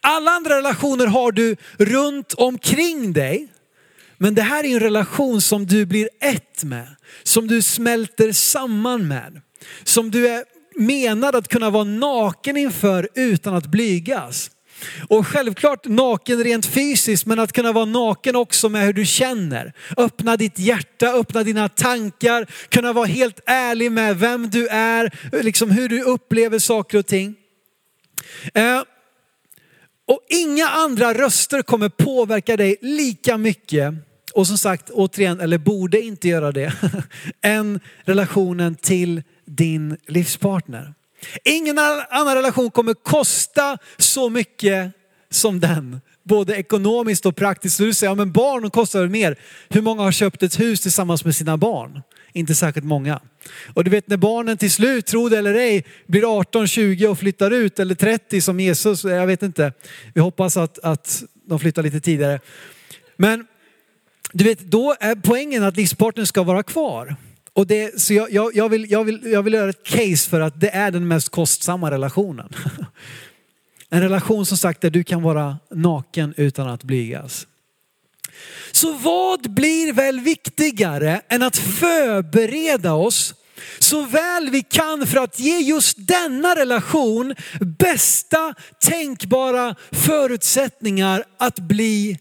Alla 0.00 0.30
andra 0.30 0.56
relationer 0.56 1.06
har 1.06 1.32
du 1.32 1.56
runt 1.78 2.34
omkring 2.34 3.12
dig. 3.12 3.48
Men 4.16 4.34
det 4.34 4.42
här 4.42 4.64
är 4.64 4.68
en 4.74 4.80
relation 4.80 5.40
som 5.40 5.66
du 5.66 5.86
blir 5.86 6.08
ett 6.20 6.64
med. 6.64 6.88
Som 7.22 7.46
du 7.46 7.62
smälter 7.62 8.32
samman 8.32 9.08
med. 9.08 9.40
Som 9.84 10.10
du 10.10 10.28
är 10.28 10.44
menad 10.76 11.36
att 11.36 11.48
kunna 11.48 11.70
vara 11.70 11.84
naken 11.84 12.56
inför 12.56 13.08
utan 13.14 13.54
att 13.54 13.66
blygas. 13.66 14.50
Och 15.08 15.26
självklart 15.26 15.86
naken 15.86 16.44
rent 16.44 16.66
fysiskt, 16.66 17.26
men 17.26 17.38
att 17.38 17.52
kunna 17.52 17.72
vara 17.72 17.84
naken 17.84 18.36
också 18.36 18.68
med 18.68 18.82
hur 18.86 18.92
du 18.92 19.04
känner. 19.06 19.72
Öppna 19.96 20.36
ditt 20.36 20.58
hjärta, 20.58 21.06
öppna 21.06 21.42
dina 21.42 21.68
tankar, 21.68 22.46
kunna 22.68 22.92
vara 22.92 23.06
helt 23.06 23.40
ärlig 23.46 23.92
med 23.92 24.18
vem 24.18 24.50
du 24.50 24.68
är, 24.68 25.10
liksom 25.42 25.70
hur 25.70 25.88
du 25.88 26.02
upplever 26.02 26.58
saker 26.58 26.98
och 26.98 27.06
ting. 27.06 27.34
Eh, 28.54 28.82
och 30.06 30.20
inga 30.28 30.68
andra 30.68 31.14
röster 31.14 31.62
kommer 31.62 31.88
påverka 31.88 32.56
dig 32.56 32.76
lika 32.80 33.38
mycket 33.38 33.94
och 34.34 34.46
som 34.46 34.58
sagt 34.58 34.90
återigen, 34.90 35.40
eller 35.40 35.58
borde 35.58 36.00
inte 36.00 36.28
göra 36.28 36.52
det, 36.52 36.72
än 37.42 37.80
relationen 38.04 38.74
till 38.74 39.22
din 39.46 39.96
livspartner. 40.06 40.94
Ingen 41.44 41.78
annan 41.78 42.34
relation 42.34 42.70
kommer 42.70 42.94
kosta 42.94 43.78
så 43.98 44.30
mycket 44.30 44.92
som 45.30 45.60
den. 45.60 46.00
Både 46.22 46.56
ekonomiskt 46.56 47.26
och 47.26 47.36
praktiskt. 47.36 47.76
Så 47.76 47.82
du 47.82 47.94
säger, 47.94 48.10
ja 48.10 48.14
men 48.14 48.32
barn 48.32 48.70
kostar 48.70 49.00
väl 49.00 49.10
mer. 49.10 49.38
Hur 49.68 49.82
många 49.82 50.02
har 50.02 50.12
köpt 50.12 50.42
ett 50.42 50.60
hus 50.60 50.80
tillsammans 50.80 51.24
med 51.24 51.34
sina 51.34 51.56
barn? 51.56 52.02
Inte 52.32 52.54
särskilt 52.54 52.86
många. 52.86 53.20
Och 53.74 53.84
du 53.84 53.90
vet 53.90 54.08
när 54.08 54.16
barnen 54.16 54.58
till 54.58 54.70
slut, 54.70 55.06
tro 55.06 55.28
det 55.28 55.38
eller 55.38 55.54
ej, 55.54 55.84
blir 56.06 56.38
18, 56.38 56.66
20 56.66 57.06
och 57.06 57.18
flyttar 57.18 57.50
ut 57.50 57.78
eller 57.78 57.94
30 57.94 58.40
som 58.40 58.60
Jesus, 58.60 59.04
jag 59.04 59.26
vet 59.26 59.42
inte. 59.42 59.72
Vi 60.14 60.20
hoppas 60.20 60.56
att, 60.56 60.78
att 60.78 61.22
de 61.46 61.58
flyttar 61.58 61.82
lite 61.82 62.00
tidigare. 62.00 62.40
Men 63.16 63.46
du 64.32 64.44
vet, 64.44 64.60
då 64.60 64.96
är 65.00 65.14
poängen 65.14 65.64
att 65.64 65.76
livspartnern 65.76 66.26
ska 66.26 66.42
vara 66.42 66.62
kvar. 66.62 67.16
Och 67.54 67.66
det, 67.66 68.00
så 68.00 68.14
jag, 68.14 68.32
jag, 68.32 68.56
jag, 68.56 68.68
vill, 68.68 68.90
jag, 68.90 69.04
vill, 69.04 69.20
jag 69.24 69.42
vill 69.42 69.52
göra 69.52 69.70
ett 69.70 69.84
case 69.84 70.30
för 70.30 70.40
att 70.40 70.60
det 70.60 70.70
är 70.70 70.90
den 70.90 71.08
mest 71.08 71.28
kostsamma 71.28 71.90
relationen. 71.90 72.48
En 73.90 74.02
relation 74.02 74.46
som 74.46 74.56
sagt 74.56 74.80
där 74.80 74.90
du 74.90 75.04
kan 75.04 75.22
vara 75.22 75.58
naken 75.70 76.34
utan 76.36 76.68
att 76.68 76.82
blygas. 76.82 77.46
Så 78.72 78.92
vad 78.92 79.54
blir 79.54 79.92
väl 79.92 80.20
viktigare 80.20 81.20
än 81.28 81.42
att 81.42 81.56
förbereda 81.56 82.92
oss 82.92 83.34
så 83.78 84.02
väl 84.02 84.50
vi 84.50 84.62
kan 84.62 85.06
för 85.06 85.18
att 85.18 85.40
ge 85.40 85.58
just 85.58 85.96
denna 85.98 86.54
relation 86.54 87.34
bästa 87.60 88.54
tänkbara 88.80 89.74
förutsättningar 89.92 91.24
att 91.38 91.58
bli 91.58 92.18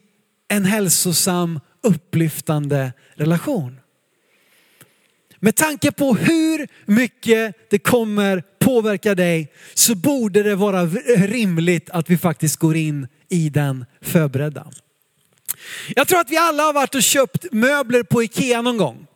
en 0.48 0.66
hälsosam, 0.66 1.60
upplyftande 1.84 2.94
relation. 3.16 3.80
Med 5.44 5.56
tanke 5.56 5.92
på 5.92 6.16
hur 6.16 6.68
mycket 6.86 7.56
det 7.70 7.80
kommer 7.80 8.44
påverka 8.60 9.16
dig 9.16 9.54
så 9.74 9.96
borde 9.96 10.44
det 10.44 10.56
vara 10.56 10.86
rimligt 11.18 11.90
att 11.90 12.10
vi 12.10 12.18
faktiskt 12.18 12.56
går 12.56 12.76
in 12.76 13.08
i 13.30 13.50
den 13.50 13.86
förberedda. 14.02 14.68
Jag 15.96 16.08
tror 16.08 16.20
att 16.20 16.30
vi 16.30 16.38
alla 16.38 16.64
har 16.64 16.74
varit 16.74 16.96
och 16.96 17.04
köpt 17.04 17.46
möbler 17.52 18.04
på 18.04 18.24
Ikea 18.24 18.62
någon 18.62 18.78
gång. 18.78 19.08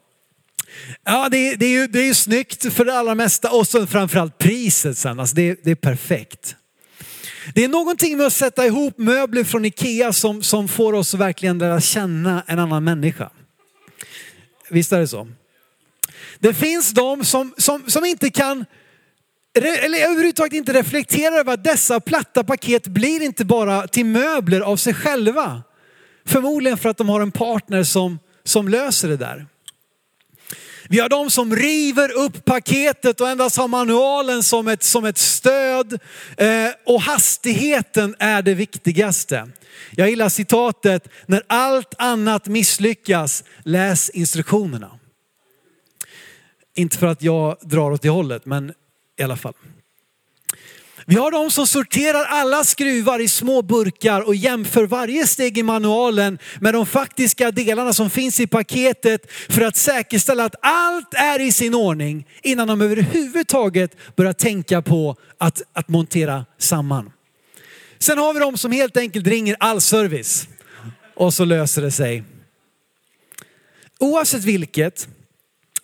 Ja, 1.03 1.29
det, 1.29 1.55
det, 1.55 1.65
är 1.65 1.69
ju, 1.69 1.87
det 1.87 1.99
är 1.99 2.05
ju 2.05 2.13
snyggt 2.13 2.73
för 2.73 2.85
det 2.85 2.93
allra 2.93 3.15
mesta 3.15 3.51
och 3.51 3.67
så 3.67 3.87
framförallt 3.87 4.37
priset 4.37 4.97
sen. 4.97 5.19
Alltså 5.19 5.35
det, 5.35 5.63
det 5.63 5.71
är 5.71 5.75
perfekt. 5.75 6.55
Det 7.53 7.63
är 7.63 7.67
någonting 7.67 8.17
med 8.17 8.27
att 8.27 8.33
sätta 8.33 8.65
ihop 8.65 8.97
möbler 8.97 9.43
från 9.43 9.65
Ikea 9.65 10.13
som, 10.13 10.43
som 10.43 10.67
får 10.67 10.93
oss 10.93 11.13
att 11.13 11.19
verkligen 11.19 11.57
lära 11.57 11.81
känna 11.81 12.43
en 12.47 12.59
annan 12.59 12.83
människa. 12.83 13.29
Visst 14.69 14.91
är 14.91 14.99
det 14.99 15.07
så? 15.07 15.27
Det 16.39 16.53
finns 16.53 16.91
de 16.91 17.25
som, 17.25 17.53
som, 17.57 17.83
som 17.87 18.05
inte 18.05 18.29
kan, 18.29 18.65
eller 19.57 19.97
överhuvudtaget 19.97 20.53
inte 20.53 20.73
reflekterar 20.73 21.37
över 21.37 21.53
att 21.53 21.63
dessa 21.63 21.99
platta 21.99 22.43
paket 22.43 22.87
blir 22.87 23.21
inte 23.21 23.45
bara 23.45 23.87
till 23.87 24.05
möbler 24.05 24.61
av 24.61 24.77
sig 24.77 24.93
själva. 24.93 25.63
Förmodligen 26.25 26.77
för 26.77 26.89
att 26.89 26.97
de 26.97 27.09
har 27.09 27.21
en 27.21 27.31
partner 27.31 27.83
som, 27.83 28.19
som 28.43 28.67
löser 28.67 29.07
det 29.07 29.17
där. 29.17 29.45
Vi 30.89 30.99
har 30.99 31.09
de 31.09 31.29
som 31.29 31.55
river 31.55 32.11
upp 32.11 32.45
paketet 32.45 33.21
och 33.21 33.29
endast 33.29 33.57
har 33.57 33.67
manualen 33.67 34.43
som 34.43 34.67
ett, 34.67 34.83
som 34.83 35.05
ett 35.05 35.17
stöd. 35.17 35.99
Eh, 36.37 36.69
och 36.85 37.01
hastigheten 37.01 38.15
är 38.19 38.41
det 38.41 38.53
viktigaste. 38.53 39.49
Jag 39.91 40.09
gillar 40.09 40.29
citatet, 40.29 41.07
när 41.25 41.43
allt 41.47 41.93
annat 41.97 42.47
misslyckas, 42.47 43.43
läs 43.63 44.09
instruktionerna. 44.09 44.96
Inte 46.77 46.97
för 46.97 47.07
att 47.07 47.21
jag 47.21 47.57
drar 47.61 47.91
åt 47.91 48.01
det 48.01 48.09
hållet, 48.09 48.45
men 48.45 48.73
i 49.19 49.23
alla 49.23 49.37
fall. 49.37 49.53
Vi 51.05 51.15
har 51.15 51.31
de 51.31 51.51
som 51.51 51.67
sorterar 51.67 52.25
alla 52.25 52.63
skruvar 52.63 53.19
i 53.19 53.27
små 53.27 53.61
burkar 53.61 54.21
och 54.21 54.35
jämför 54.35 54.87
varje 54.87 55.27
steg 55.27 55.57
i 55.57 55.63
manualen 55.63 56.39
med 56.59 56.73
de 56.73 56.85
faktiska 56.85 57.51
delarna 57.51 57.93
som 57.93 58.09
finns 58.09 58.39
i 58.39 58.47
paketet 58.47 59.31
för 59.49 59.61
att 59.61 59.75
säkerställa 59.75 60.45
att 60.45 60.55
allt 60.61 61.13
är 61.13 61.41
i 61.41 61.51
sin 61.51 61.75
ordning 61.75 62.27
innan 62.43 62.67
de 62.67 62.81
överhuvudtaget 62.81 64.15
börjar 64.15 64.33
tänka 64.33 64.81
på 64.81 65.15
att, 65.37 65.61
att 65.73 65.89
montera 65.89 66.45
samman. 66.57 67.11
Sen 67.99 68.17
har 68.17 68.33
vi 68.33 68.39
de 68.39 68.57
som 68.57 68.71
helt 68.71 68.97
enkelt 68.97 69.27
ringer 69.27 69.55
all 69.59 69.81
service 69.81 70.47
och 71.15 71.33
så 71.33 71.45
löser 71.45 71.81
det 71.81 71.91
sig. 71.91 72.23
Oavsett 73.99 74.43
vilket 74.43 75.07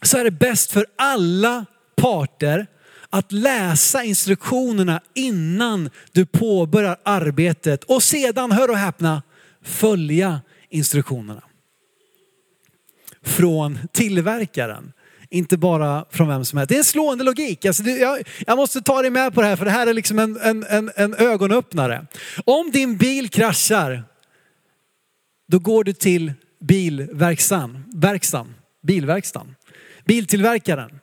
så 0.03 0.17
är 0.17 0.23
det 0.23 0.31
bäst 0.31 0.71
för 0.71 0.85
alla 0.95 1.65
parter 1.95 2.67
att 3.09 3.31
läsa 3.31 4.03
instruktionerna 4.03 5.01
innan 5.13 5.89
du 6.11 6.25
påbörjar 6.25 6.97
arbetet 7.03 7.83
och 7.83 8.03
sedan, 8.03 8.51
hör 8.51 8.69
och 8.69 8.77
häpna, 8.77 9.23
följa 9.63 10.41
instruktionerna. 10.69 11.41
Från 13.21 13.79
tillverkaren, 13.91 14.93
inte 15.29 15.57
bara 15.57 16.05
från 16.11 16.27
vem 16.27 16.45
som 16.45 16.57
helst. 16.57 16.69
Det 16.69 16.75
är 16.75 16.79
en 16.79 16.83
slående 16.83 17.23
logik. 17.23 17.65
Alltså, 17.65 17.83
jag, 17.83 18.27
jag, 18.47 18.57
måste 18.57 18.81
ta 18.81 19.01
dig 19.01 19.11
med 19.11 19.33
på 19.33 19.41
det 19.41 19.47
här 19.47 19.55
för 19.55 19.65
det 19.65 19.71
här 19.71 19.87
är 19.87 19.93
liksom 19.93 20.19
en, 20.19 20.37
en, 20.41 20.65
en, 20.69 20.91
en 20.95 21.13
ögonöppnare. 21.13 22.05
Om 22.45 22.71
din 22.71 22.97
bil 22.97 23.29
kraschar, 23.29 24.03
då 25.47 25.59
går 25.59 25.83
du 25.83 25.93
till 25.93 26.33
bilverkstan, 26.59 27.83
verkstan, 27.95 28.55
bilverkstan, 28.81 29.55
biltillverkaren. 30.05 30.99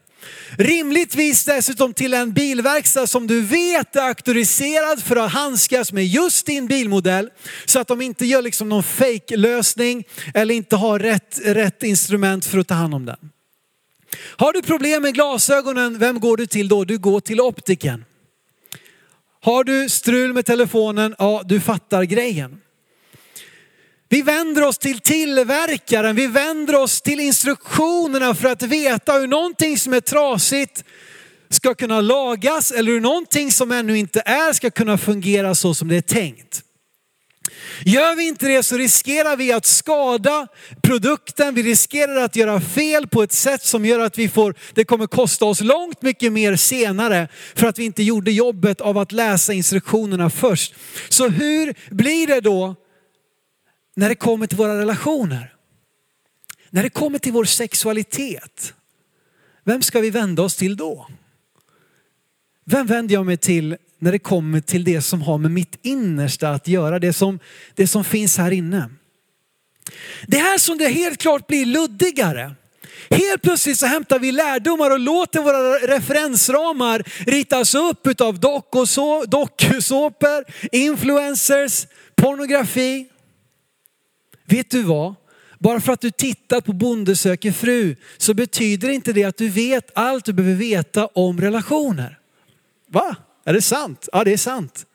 Rimligtvis 0.50 1.44
dessutom 1.44 1.94
till 1.94 2.14
en 2.14 2.32
bilverkstad 2.32 3.06
som 3.06 3.26
du 3.26 3.40
vet 3.40 3.96
är 3.96 4.00
auktoriserad 4.00 5.02
för 5.02 5.16
att 5.16 5.32
handskas 5.32 5.92
med 5.92 6.06
just 6.06 6.46
din 6.46 6.66
bilmodell. 6.66 7.30
Så 7.64 7.78
att 7.80 7.88
de 7.88 8.00
inte 8.00 8.26
gör 8.26 8.42
liksom 8.42 8.68
någon 8.68 8.82
fake 8.82 9.36
lösning 9.36 10.04
eller 10.34 10.54
inte 10.54 10.76
har 10.76 10.98
rätt, 10.98 11.40
rätt 11.44 11.82
instrument 11.82 12.46
för 12.46 12.58
att 12.58 12.68
ta 12.68 12.74
hand 12.74 12.94
om 12.94 13.06
den. 13.06 13.30
Har 14.36 14.52
du 14.52 14.62
problem 14.62 15.02
med 15.02 15.14
glasögonen, 15.14 15.98
vem 15.98 16.20
går 16.20 16.36
du 16.36 16.46
till 16.46 16.68
då? 16.68 16.84
Du 16.84 16.98
går 16.98 17.20
till 17.20 17.40
optiken. 17.40 18.04
Har 19.42 19.64
du 19.64 19.88
strul 19.88 20.32
med 20.32 20.46
telefonen, 20.46 21.14
ja 21.18 21.42
du 21.44 21.60
fattar 21.60 22.02
grejen. 22.02 22.60
Vi 24.12 24.22
vänder 24.22 24.62
oss 24.62 24.78
till 24.78 25.00
tillverkaren, 25.00 26.16
vi 26.16 26.26
vänder 26.26 26.74
oss 26.74 27.02
till 27.02 27.20
instruktionerna 27.20 28.34
för 28.34 28.48
att 28.48 28.62
veta 28.62 29.12
hur 29.12 29.26
någonting 29.26 29.78
som 29.78 29.94
är 29.94 30.00
trasigt 30.00 30.84
ska 31.50 31.74
kunna 31.74 32.00
lagas 32.00 32.70
eller 32.70 32.92
hur 32.92 33.00
någonting 33.00 33.52
som 33.52 33.72
ännu 33.72 33.98
inte 33.98 34.22
är 34.24 34.52
ska 34.52 34.70
kunna 34.70 34.98
fungera 34.98 35.54
så 35.54 35.74
som 35.74 35.88
det 35.88 35.96
är 35.96 36.00
tänkt. 36.00 36.62
Gör 37.84 38.16
vi 38.16 38.28
inte 38.28 38.48
det 38.48 38.62
så 38.62 38.76
riskerar 38.76 39.36
vi 39.36 39.52
att 39.52 39.66
skada 39.66 40.46
produkten, 40.82 41.54
vi 41.54 41.62
riskerar 41.62 42.16
att 42.16 42.36
göra 42.36 42.60
fel 42.60 43.08
på 43.08 43.22
ett 43.22 43.32
sätt 43.32 43.62
som 43.62 43.86
gör 43.86 44.00
att 44.00 44.18
vi 44.18 44.28
får, 44.28 44.54
det 44.74 44.84
kommer 44.84 45.06
kosta 45.06 45.44
oss 45.44 45.60
långt 45.60 46.02
mycket 46.02 46.32
mer 46.32 46.56
senare 46.56 47.28
för 47.54 47.66
att 47.66 47.78
vi 47.78 47.84
inte 47.84 48.02
gjorde 48.02 48.32
jobbet 48.32 48.80
av 48.80 48.98
att 48.98 49.12
läsa 49.12 49.52
instruktionerna 49.52 50.30
först. 50.30 50.74
Så 51.08 51.28
hur 51.28 51.74
blir 51.94 52.26
det 52.26 52.40
då 52.40 52.76
när 54.00 54.08
det 54.08 54.14
kommer 54.14 54.46
till 54.46 54.58
våra 54.58 54.78
relationer. 54.78 55.54
När 56.70 56.82
det 56.82 56.90
kommer 56.90 57.18
till 57.18 57.32
vår 57.32 57.44
sexualitet. 57.44 58.74
Vem 59.64 59.82
ska 59.82 60.00
vi 60.00 60.10
vända 60.10 60.42
oss 60.42 60.56
till 60.56 60.76
då? 60.76 61.06
Vem 62.64 62.86
vänder 62.86 63.14
jag 63.14 63.26
mig 63.26 63.36
till 63.36 63.76
när 63.98 64.12
det 64.12 64.18
kommer 64.18 64.60
till 64.60 64.84
det 64.84 65.02
som 65.02 65.22
har 65.22 65.38
med 65.38 65.50
mitt 65.50 65.78
innersta 65.82 66.50
att 66.50 66.68
göra? 66.68 66.98
Det 66.98 67.12
som, 67.12 67.38
det 67.74 67.86
som 67.86 68.04
finns 68.04 68.38
här 68.38 68.50
inne. 68.50 68.90
Det 70.26 70.38
här 70.38 70.58
som 70.58 70.78
det 70.78 70.88
helt 70.88 71.20
klart 71.20 71.46
blir 71.46 71.66
luddigare. 71.66 72.54
Helt 73.10 73.42
plötsligt 73.42 73.78
så 73.78 73.86
hämtar 73.86 74.18
vi 74.18 74.32
lärdomar 74.32 74.90
och 74.90 75.00
låter 75.00 75.42
våra 75.42 75.96
referensramar 75.96 77.02
ritas 77.26 77.74
upp 77.74 78.20
av 78.20 78.40
dokusåpor, 79.28 80.44
influencers, 80.72 81.86
pornografi. 82.16 83.09
Vet 84.50 84.70
du 84.70 84.82
vad? 84.82 85.14
Bara 85.58 85.80
för 85.80 85.92
att 85.92 86.00
du 86.00 86.10
tittat 86.10 86.64
på 86.64 86.72
Bonde 86.72 87.16
söker 87.16 87.52
fru 87.52 87.96
så 88.16 88.34
betyder 88.34 88.88
inte 88.88 89.12
det 89.12 89.24
att 89.24 89.36
du 89.36 89.48
vet 89.48 89.90
allt 89.94 90.24
du 90.24 90.32
behöver 90.32 90.56
veta 90.56 91.06
om 91.06 91.40
relationer. 91.40 92.18
Va? 92.88 93.16
Är 93.44 93.52
det 93.52 93.62
sant? 93.62 94.08
Ja, 94.12 94.24
det 94.24 94.32
är 94.32 94.36
sant. 94.36 94.86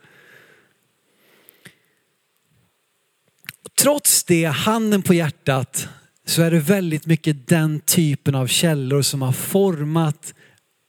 Trots 3.78 4.24
det, 4.24 4.46
handen 4.46 5.02
på 5.02 5.14
hjärtat, 5.14 5.88
så 6.26 6.42
är 6.42 6.52
det 6.52 6.60
väldigt 6.60 7.06
mycket 7.06 7.48
den 7.48 7.80
typen 7.80 8.36
av 8.36 8.48
källor 8.48 9.02
som 9.02 9.22
har 9.22 9.32
format 9.32 10.34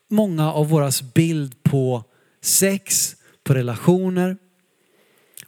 många 0.09 0.53
av 0.53 0.69
våras 0.69 1.01
bild 1.01 1.63
på 1.63 2.03
sex, 2.41 3.15
på 3.43 3.53
relationer, 3.53 4.37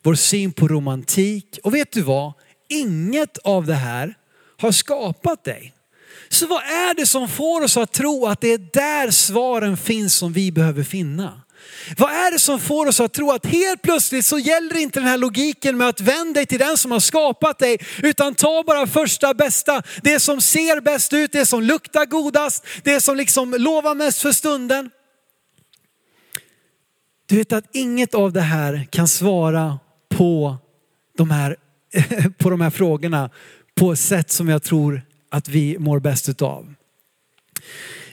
vår 0.01 0.15
syn 0.15 0.51
på 0.51 0.67
romantik. 0.67 1.59
Och 1.63 1.73
vet 1.73 1.91
du 1.91 2.01
vad? 2.01 2.33
Inget 2.69 3.37
av 3.37 3.65
det 3.65 3.73
här 3.73 4.15
har 4.57 4.71
skapat 4.71 5.43
dig. 5.43 5.73
Så 6.29 6.47
vad 6.47 6.63
är 6.63 6.93
det 6.93 7.05
som 7.05 7.29
får 7.29 7.63
oss 7.63 7.77
att 7.77 7.91
tro 7.91 8.25
att 8.25 8.41
det 8.41 8.53
är 8.53 8.57
där 8.73 9.11
svaren 9.11 9.77
finns 9.77 10.15
som 10.15 10.33
vi 10.33 10.51
behöver 10.51 10.83
finna? 10.83 11.41
Vad 11.97 12.11
är 12.11 12.31
det 12.31 12.39
som 12.39 12.59
får 12.59 12.85
oss 12.85 12.99
att 12.99 13.13
tro 13.13 13.31
att 13.31 13.45
helt 13.45 13.81
plötsligt 13.81 14.25
så 14.25 14.39
gäller 14.39 14.77
inte 14.77 14.99
den 14.99 15.07
här 15.07 15.17
logiken 15.17 15.77
med 15.77 15.87
att 15.87 16.01
vända 16.01 16.33
dig 16.33 16.45
till 16.45 16.59
den 16.59 16.77
som 16.77 16.91
har 16.91 16.99
skapat 16.99 17.59
dig, 17.59 17.77
utan 18.03 18.35
ta 18.35 18.63
bara 18.67 18.87
första 18.87 19.33
bästa, 19.33 19.81
det 20.03 20.19
som 20.19 20.41
ser 20.41 20.81
bäst 20.81 21.13
ut, 21.13 21.31
det 21.31 21.45
som 21.45 21.63
luktar 21.63 22.05
godast, 22.05 22.65
det 22.83 23.01
som 23.01 23.17
liksom 23.17 23.55
lovar 23.57 23.95
mest 23.95 24.21
för 24.21 24.31
stunden. 24.31 24.89
Du 27.25 27.35
vet 27.35 27.51
att 27.51 27.65
inget 27.75 28.13
av 28.13 28.33
det 28.33 28.41
här 28.41 28.87
kan 28.91 29.07
svara 29.07 29.79
på 30.09 30.57
de 31.17 31.31
här, 31.31 31.57
på 32.37 32.49
de 32.49 32.61
här 32.61 32.69
frågorna 32.69 33.29
på 33.75 33.91
ett 33.91 33.99
sätt 33.99 34.31
som 34.31 34.49
jag 34.49 34.63
tror 34.63 35.01
att 35.29 35.49
vi 35.49 35.79
mår 35.79 35.99
bäst 35.99 36.29
utav. 36.29 36.73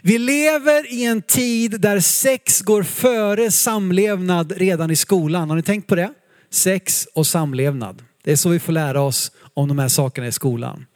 Vi 0.03 0.19
lever 0.19 0.93
i 0.93 1.05
en 1.05 1.23
tid 1.23 1.81
där 1.81 2.01
sex 2.01 2.61
går 2.63 2.83
före 2.83 3.51
samlevnad 3.51 4.53
redan 4.53 4.91
i 4.91 4.97
skolan. 4.97 5.49
Har 5.49 5.57
ni 5.57 5.63
tänkt 5.63 5.87
på 5.87 5.95
det? 5.95 6.13
Sex 6.51 7.09
och 7.15 7.27
samlevnad. 7.27 8.03
Det 8.25 8.33
är 8.33 8.37
så 8.37 8.49
vi 8.49 8.59
får 8.59 8.73
lära 8.73 9.03
oss 9.03 9.33
om 9.55 9.69
de 9.69 9.79
här 9.79 9.89
sakerna 9.89 10.27
i 10.27 10.33
skolan. 10.33 10.87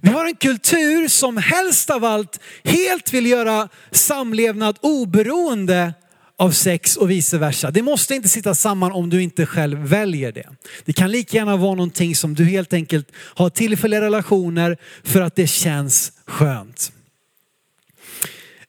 Vi 0.00 0.10
har 0.10 0.26
en 0.26 0.36
kultur 0.36 1.08
som 1.08 1.36
helst 1.36 1.90
av 1.90 2.04
allt 2.04 2.40
helt 2.64 3.14
vill 3.14 3.26
göra 3.26 3.68
samlevnad 3.90 4.78
oberoende 4.80 5.94
av 6.36 6.50
sex 6.50 6.96
och 6.96 7.10
vice 7.10 7.38
versa. 7.38 7.70
Det 7.70 7.82
måste 7.82 8.14
inte 8.14 8.28
sitta 8.28 8.54
samman 8.54 8.92
om 8.92 9.10
du 9.10 9.22
inte 9.22 9.46
själv 9.46 9.78
väljer 9.78 10.32
det. 10.32 10.48
Det 10.84 10.92
kan 10.92 11.10
lika 11.10 11.36
gärna 11.36 11.56
vara 11.56 11.74
någonting 11.74 12.16
som 12.16 12.34
du 12.34 12.44
helt 12.44 12.72
enkelt 12.72 13.12
har 13.16 13.50
tillfälliga 13.50 14.00
relationer 14.00 14.76
för 15.04 15.20
att 15.20 15.36
det 15.36 15.46
känns 15.46 16.12
skönt. 16.26 16.92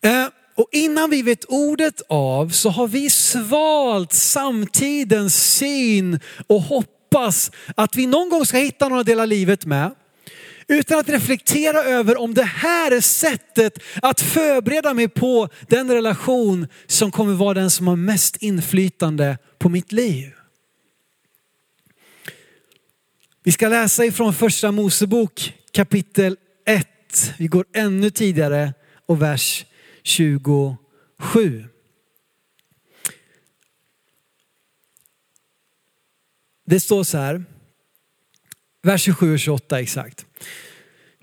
Eh, 0.01 0.27
och 0.55 0.69
innan 0.71 1.09
vi 1.09 1.21
vet 1.21 1.45
ordet 1.45 2.01
av 2.09 2.49
så 2.49 2.69
har 2.69 2.87
vi 2.87 3.09
svalt 3.09 4.13
samtidens 4.13 5.55
syn 5.55 6.19
och 6.47 6.61
hoppas 6.61 7.51
att 7.75 7.95
vi 7.95 8.07
någon 8.07 8.29
gång 8.29 8.45
ska 8.45 8.57
hitta 8.57 8.89
några 8.89 9.03
delar 9.03 9.25
livet 9.25 9.65
med. 9.65 9.91
Utan 10.67 10.99
att 10.99 11.09
reflektera 11.09 11.83
över 11.83 12.17
om 12.17 12.33
det 12.33 12.43
här 12.43 12.91
är 12.91 13.01
sättet 13.01 13.79
att 14.01 14.21
förbereda 14.21 14.93
mig 14.93 15.07
på 15.07 15.49
den 15.69 15.91
relation 15.91 16.67
som 16.87 17.11
kommer 17.11 17.33
vara 17.33 17.53
den 17.53 17.71
som 17.71 17.87
har 17.87 17.95
mest 17.95 18.35
inflytande 18.35 19.37
på 19.59 19.69
mitt 19.69 19.91
liv. 19.91 20.31
Vi 23.43 23.51
ska 23.51 23.67
läsa 23.67 24.05
ifrån 24.05 24.33
första 24.33 24.71
Mosebok 24.71 25.53
kapitel 25.71 26.37
1. 26.65 26.87
Vi 27.37 27.47
går 27.47 27.65
ännu 27.73 28.09
tidigare 28.09 28.73
och 29.05 29.21
vers 29.21 29.65
27. 30.03 31.65
Det 36.65 36.79
står 36.79 37.03
så 37.03 37.17
här, 37.17 37.43
vers 38.85 39.01
27 39.01 39.33
och 39.33 39.39
28 39.39 39.79
exakt. 39.79 40.25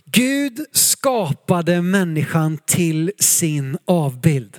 Gud 0.05 0.67
skapade 0.73 1.83
människan 1.83 2.59
till 2.67 3.13
sin 3.19 3.79
avbild. 3.85 4.59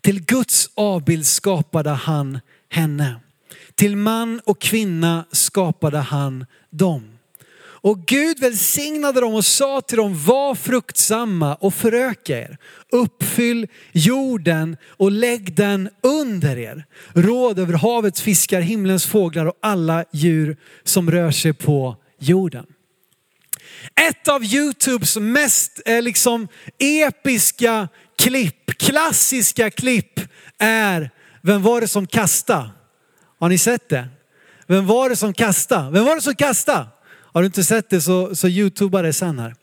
Till 0.00 0.24
Guds 0.24 0.70
avbild 0.74 1.26
skapade 1.26 1.90
han 1.90 2.40
henne. 2.70 3.20
Till 3.74 3.96
man 3.96 4.40
och 4.44 4.60
kvinna 4.60 5.24
skapade 5.32 5.98
han 5.98 6.46
dem. 6.70 7.18
Och 7.58 8.06
Gud 8.06 8.40
välsignade 8.40 9.20
dem 9.20 9.34
och 9.34 9.44
sa 9.44 9.80
till 9.80 9.96
dem, 9.96 10.24
var 10.24 10.54
fruktsamma 10.54 11.54
och 11.54 11.74
föröka 11.74 12.38
er. 12.38 12.58
Uppfyll 12.92 13.66
jorden 13.92 14.76
och 14.86 15.10
lägg 15.10 15.54
den 15.56 15.88
under 16.02 16.58
er. 16.58 16.84
Råd 17.14 17.58
över 17.58 17.74
havets 17.74 18.22
fiskar, 18.22 18.60
himlens 18.60 19.06
fåglar 19.06 19.46
och 19.46 19.58
alla 19.62 20.04
djur 20.12 20.56
som 20.84 21.10
rör 21.10 21.30
sig 21.30 21.52
på 21.52 21.96
jorden. 22.18 22.66
Ett 24.08 24.28
av 24.28 24.44
Youtubes 24.44 25.16
mest 25.16 25.80
eh, 25.86 26.02
liksom 26.02 26.48
episka 26.78 27.88
klipp, 28.18 28.78
klassiska 28.78 29.70
klipp 29.70 30.20
är 30.58 31.10
Vem 31.42 31.62
var 31.62 31.80
det 31.80 31.88
som 31.88 32.06
kastade? 32.06 32.70
Har 33.38 33.48
ni 33.48 33.58
sett 33.58 33.88
det? 33.88 34.08
Vem 34.66 34.86
var 34.86 35.08
det 35.08 35.16
som 35.16 35.32
kastade? 35.34 35.90
Vem 35.90 36.04
var 36.04 36.14
det 36.14 36.22
som 36.22 36.34
kastade? 36.34 36.86
Har 37.32 37.42
du 37.42 37.46
inte 37.46 37.64
sett 37.64 37.90
det 37.90 38.00
så, 38.00 38.34
så 38.34 38.48
youtuba 38.48 39.02
det 39.02 39.12
sen 39.12 39.38
här. 39.38 39.54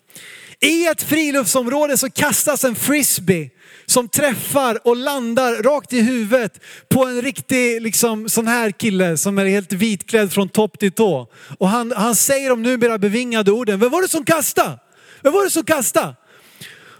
I 0.63 0.87
ett 0.87 1.03
friluftsområde 1.03 1.97
så 1.97 2.09
kastas 2.09 2.63
en 2.63 2.75
frisbee 2.75 3.49
som 3.85 4.07
träffar 4.07 4.87
och 4.87 4.95
landar 4.95 5.63
rakt 5.63 5.93
i 5.93 6.01
huvudet 6.01 6.59
på 6.89 7.05
en 7.05 7.21
riktig 7.21 7.81
liksom, 7.81 8.29
sån 8.29 8.47
här 8.47 8.71
kille 8.71 9.17
som 9.17 9.37
är 9.37 9.45
helt 9.45 9.73
vitklädd 9.73 10.33
från 10.33 10.49
topp 10.49 10.79
till 10.79 10.91
tå. 10.91 11.27
Och 11.57 11.69
han, 11.69 11.91
han 11.91 12.15
säger 12.15 12.49
de 12.49 12.61
numera 12.61 12.97
bevingade 12.97 13.51
orden, 13.51 13.79
vem 13.79 13.89
var 13.91 14.01
det 14.01 14.07
som 14.07 14.25
kastade? 14.25 14.79
Vem 15.21 15.33
var 15.33 15.43
det 15.43 15.49
som 15.49 15.63
kastade? 15.63 16.15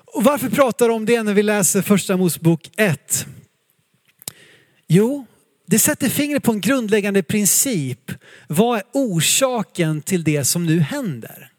Och 0.06 0.24
varför 0.24 0.50
pratar 0.50 0.88
de 0.88 0.94
om 0.96 1.06
det 1.06 1.24
när 1.24 1.34
vi 1.34 1.44
läser 1.44 1.82
första 1.82 2.18
Mosebok 2.18 2.70
1? 2.78 3.26
Jo, 4.88 5.26
det 5.68 5.80
sätter 5.80 6.10
fingret 6.10 6.44
på 6.44 6.52
en 6.52 6.62
grundläggande 6.62 7.24
princip. 7.24 8.12
Vad 8.48 8.78
är 8.78 8.84
orsaken 8.94 10.02
till 10.02 10.24
det 10.24 10.46
som 10.46 10.66
nu 10.66 10.80
händer? 10.80 11.53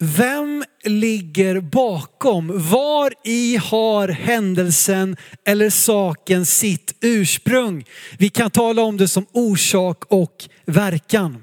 Vem 0.00 0.64
ligger 0.84 1.60
bakom? 1.60 2.68
Var 2.70 3.12
i 3.24 3.56
har 3.56 4.08
händelsen 4.08 5.16
eller 5.46 5.70
saken 5.70 6.46
sitt 6.46 6.94
ursprung? 7.00 7.84
Vi 8.18 8.28
kan 8.28 8.50
tala 8.50 8.82
om 8.82 8.96
det 8.96 9.08
som 9.08 9.26
orsak 9.32 10.04
och 10.08 10.48
verkan. 10.66 11.42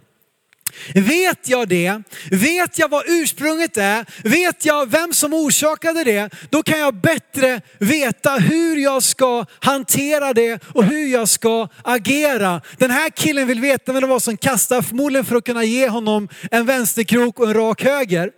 Vet 0.96 1.50
jag 1.50 1.68
det, 1.68 2.02
vet 2.32 2.80
jag 2.80 2.90
vad 2.90 3.04
ursprunget 3.08 3.78
är, 3.78 4.06
vet 4.30 4.66
jag 4.66 4.92
vem 4.92 5.14
som 5.14 5.34
orsakade 5.34 6.04
det, 6.04 6.30
då 6.50 6.64
kan 6.64 6.80
jag 6.80 6.96
bättre 6.96 7.62
veta 7.80 8.32
hur 8.36 8.78
jag 8.78 9.04
ska 9.04 9.46
hantera 9.60 10.34
det 10.34 10.64
och 10.74 10.84
hur 10.84 11.08
jag 11.08 11.30
ska 11.30 11.68
agera. 11.82 12.62
Den 12.78 12.92
här 12.92 13.10
killen 13.10 13.48
vill 13.48 13.60
veta 13.60 13.94
vem 13.94 14.02
det 14.02 14.08
var 14.08 14.20
som 14.20 14.38
kastade, 14.38 14.84
förmodligen 14.84 15.26
för 15.26 15.36
att 15.36 15.46
kunna 15.46 15.64
ge 15.64 15.88
honom 15.88 16.30
en 16.52 16.66
vänsterkrok 16.66 17.40
och 17.40 17.48
en 17.48 17.54
rak 17.54 17.84
höger. 17.84 18.32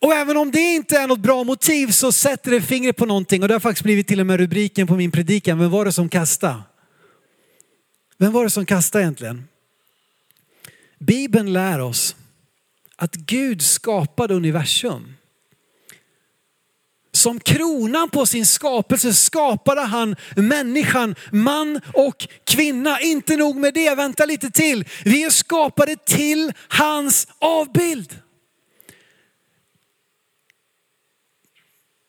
Och 0.00 0.12
även 0.14 0.36
om 0.36 0.50
det 0.50 0.60
inte 0.60 0.98
är 0.98 1.06
något 1.06 1.18
bra 1.18 1.44
motiv 1.44 1.88
så 1.90 2.12
sätter 2.12 2.50
det 2.50 2.62
fingret 2.62 2.96
på 2.96 3.06
någonting 3.06 3.42
och 3.42 3.48
det 3.48 3.54
har 3.54 3.60
faktiskt 3.60 3.84
blivit 3.84 4.08
till 4.08 4.20
och 4.20 4.26
med 4.26 4.40
rubriken 4.40 4.86
på 4.86 4.94
min 4.94 5.10
predikan. 5.10 5.58
Vem 5.58 5.70
var 5.70 5.84
det 5.84 5.92
som 5.92 6.08
kastade? 6.08 6.62
Vem 8.18 8.32
var 8.32 8.44
det 8.44 8.50
som 8.50 8.66
kastade 8.66 9.04
egentligen? 9.04 9.44
Bibeln 11.06 11.52
lär 11.52 11.80
oss 11.80 12.16
att 12.96 13.14
Gud 13.14 13.62
skapade 13.62 14.34
universum. 14.34 15.14
Som 17.12 17.40
kronan 17.40 18.10
på 18.10 18.26
sin 18.26 18.46
skapelse 18.46 19.12
skapade 19.12 19.80
han 19.80 20.16
människan, 20.36 21.14
man 21.32 21.80
och 21.94 22.28
kvinna. 22.44 23.00
Inte 23.00 23.36
nog 23.36 23.56
med 23.56 23.74
det, 23.74 23.94
vänta 23.94 24.24
lite 24.24 24.50
till. 24.50 24.84
Vi 25.04 25.24
är 25.24 25.30
skapade 25.30 25.96
till 25.96 26.52
hans 26.68 27.28
avbild. 27.38 28.18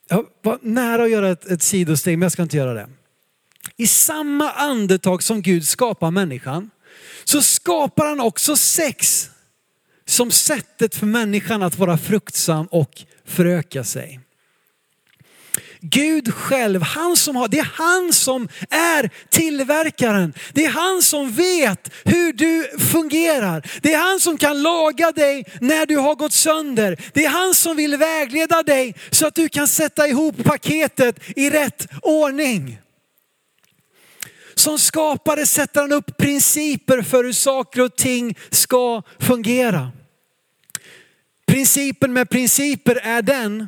Jag 0.08 0.26
var 0.42 0.60
nära 0.62 1.04
att 1.04 1.12
göra 1.12 1.30
ett, 1.30 1.46
ett 1.46 1.62
sidosteg, 1.62 2.18
men 2.18 2.26
jag 2.26 2.32
ska 2.32 2.42
inte 2.42 2.58
göra 2.58 2.74
det. 2.74 2.90
I 3.78 3.88
samma 3.88 4.52
andetag 4.52 5.24
som 5.24 5.42
Gud 5.42 5.68
skapar 5.68 6.12
människan 6.12 6.70
så 7.24 7.42
skapar 7.42 8.06
han 8.06 8.20
också 8.20 8.56
sex 8.56 9.30
som 10.06 10.32
sättet 10.32 10.96
för 10.96 11.06
människan 11.06 11.64
att 11.64 11.78
vara 11.78 11.98
fruktsam 11.98 12.66
och 12.66 13.02
föröka 13.26 13.84
sig. 13.84 14.20
Gud 15.86 16.34
själv, 16.34 16.82
han 16.82 17.18
som 17.18 17.36
har, 17.36 17.48
det 17.48 17.60
är 17.60 17.72
han 17.74 18.14
som 18.14 18.48
är 18.70 19.10
tillverkaren. 19.30 20.34
Det 20.54 20.66
är 20.66 20.70
han 20.70 21.02
som 21.02 21.32
vet 21.32 21.90
hur 22.04 22.34
du 22.34 22.78
fungerar. 22.80 23.68
Det 23.82 23.94
är 23.94 23.98
han 23.98 24.20
som 24.20 24.38
kan 24.38 24.62
laga 24.62 25.12
dig 25.12 25.46
när 25.62 25.86
du 25.86 25.98
har 25.98 26.16
gått 26.16 26.34
sönder. 26.34 26.98
Det 27.14 27.26
är 27.26 27.30
han 27.30 27.54
som 27.56 27.78
vill 27.78 27.98
vägleda 27.98 28.64
dig 28.64 28.96
så 29.12 29.28
att 29.28 29.36
du 29.36 29.50
kan 29.50 29.68
sätta 29.68 30.08
ihop 30.08 30.44
paketet 30.44 31.20
i 31.36 31.50
rätt 31.50 31.88
ordning. 32.02 32.80
Som 34.56 34.80
skapare 34.80 35.46
sätter 35.46 35.82
han 35.82 35.92
upp 35.92 36.18
principer 36.18 37.02
för 37.02 37.24
hur 37.24 37.34
saker 37.34 37.82
och 37.82 37.96
ting 37.96 38.36
ska 38.50 39.02
fungera. 39.20 39.92
Principen 41.48 42.14
med 42.14 42.30
principer 42.30 42.96
är 42.96 43.22
den 43.22 43.68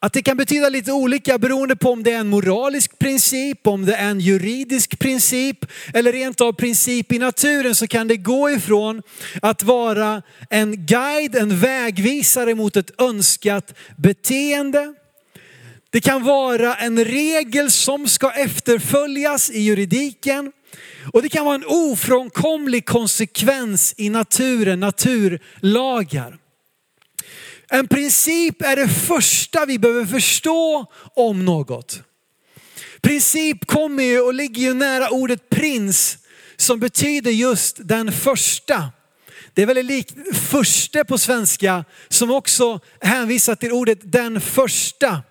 Att 0.00 0.12
det 0.12 0.22
kan 0.22 0.36
betyda 0.36 0.68
lite 0.68 0.92
olika 0.92 1.38
beroende 1.38 1.76
på 1.76 1.90
om 1.90 2.02
det 2.02 2.12
är 2.12 2.18
en 2.18 2.28
moralisk 2.28 2.98
princip, 2.98 3.66
om 3.66 3.86
det 3.86 3.94
är 3.94 4.10
en 4.10 4.20
juridisk 4.20 4.98
princip 4.98 5.58
eller 5.94 6.12
rent 6.12 6.40
av 6.40 6.52
princip 6.52 7.12
i 7.12 7.18
naturen 7.18 7.74
så 7.74 7.86
kan 7.86 8.08
det 8.08 8.16
gå 8.16 8.50
ifrån 8.50 9.02
att 9.42 9.62
vara 9.62 10.22
en 10.50 10.86
guide, 10.86 11.36
en 11.36 11.58
vägvisare 11.58 12.54
mot 12.54 12.76
ett 12.76 13.00
önskat 13.00 13.74
beteende. 13.96 14.94
Det 15.96 16.00
kan 16.00 16.22
vara 16.24 16.74
en 16.74 17.04
regel 17.04 17.70
som 17.70 18.08
ska 18.08 18.30
efterföljas 18.30 19.50
i 19.50 19.60
juridiken. 19.60 20.52
Och 21.12 21.22
det 21.22 21.28
kan 21.28 21.44
vara 21.44 21.54
en 21.54 21.64
ofrånkomlig 21.66 22.86
konsekvens 22.86 23.94
i 23.96 24.10
naturen, 24.10 24.80
naturlagar. 24.80 26.38
En 27.68 27.88
princip 27.88 28.62
är 28.62 28.76
det 28.76 28.88
första 28.88 29.66
vi 29.66 29.78
behöver 29.78 30.06
förstå 30.06 30.86
om 31.14 31.44
något. 31.44 32.02
Princip 33.00 33.66
kommer 33.66 34.02
ju 34.02 34.20
och 34.20 34.34
ligger 34.34 34.62
ju 34.62 34.74
nära 34.74 35.10
ordet 35.10 35.48
prins 35.48 36.18
som 36.56 36.80
betyder 36.80 37.30
just 37.30 37.76
den 37.78 38.12
första. 38.12 38.90
Det 39.54 39.62
är 39.62 39.66
väldigt 39.66 39.84
likt 39.84 40.36
förste 40.36 41.04
på 41.04 41.18
svenska 41.18 41.84
som 42.08 42.30
också 42.30 42.80
hänvisar 43.00 43.54
till 43.54 43.72
ordet 43.72 43.98
den 44.02 44.40
första. 44.40 45.22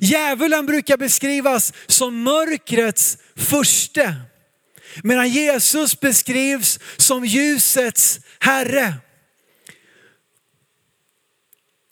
Djävulen 0.00 0.66
brukar 0.66 0.96
beskrivas 0.96 1.72
som 1.86 2.22
mörkrets 2.22 3.18
förste. 3.36 4.14
Medan 5.02 5.28
Jesus 5.28 6.00
beskrivs 6.00 6.80
som 6.96 7.24
ljusets 7.24 8.20
herre. 8.38 8.94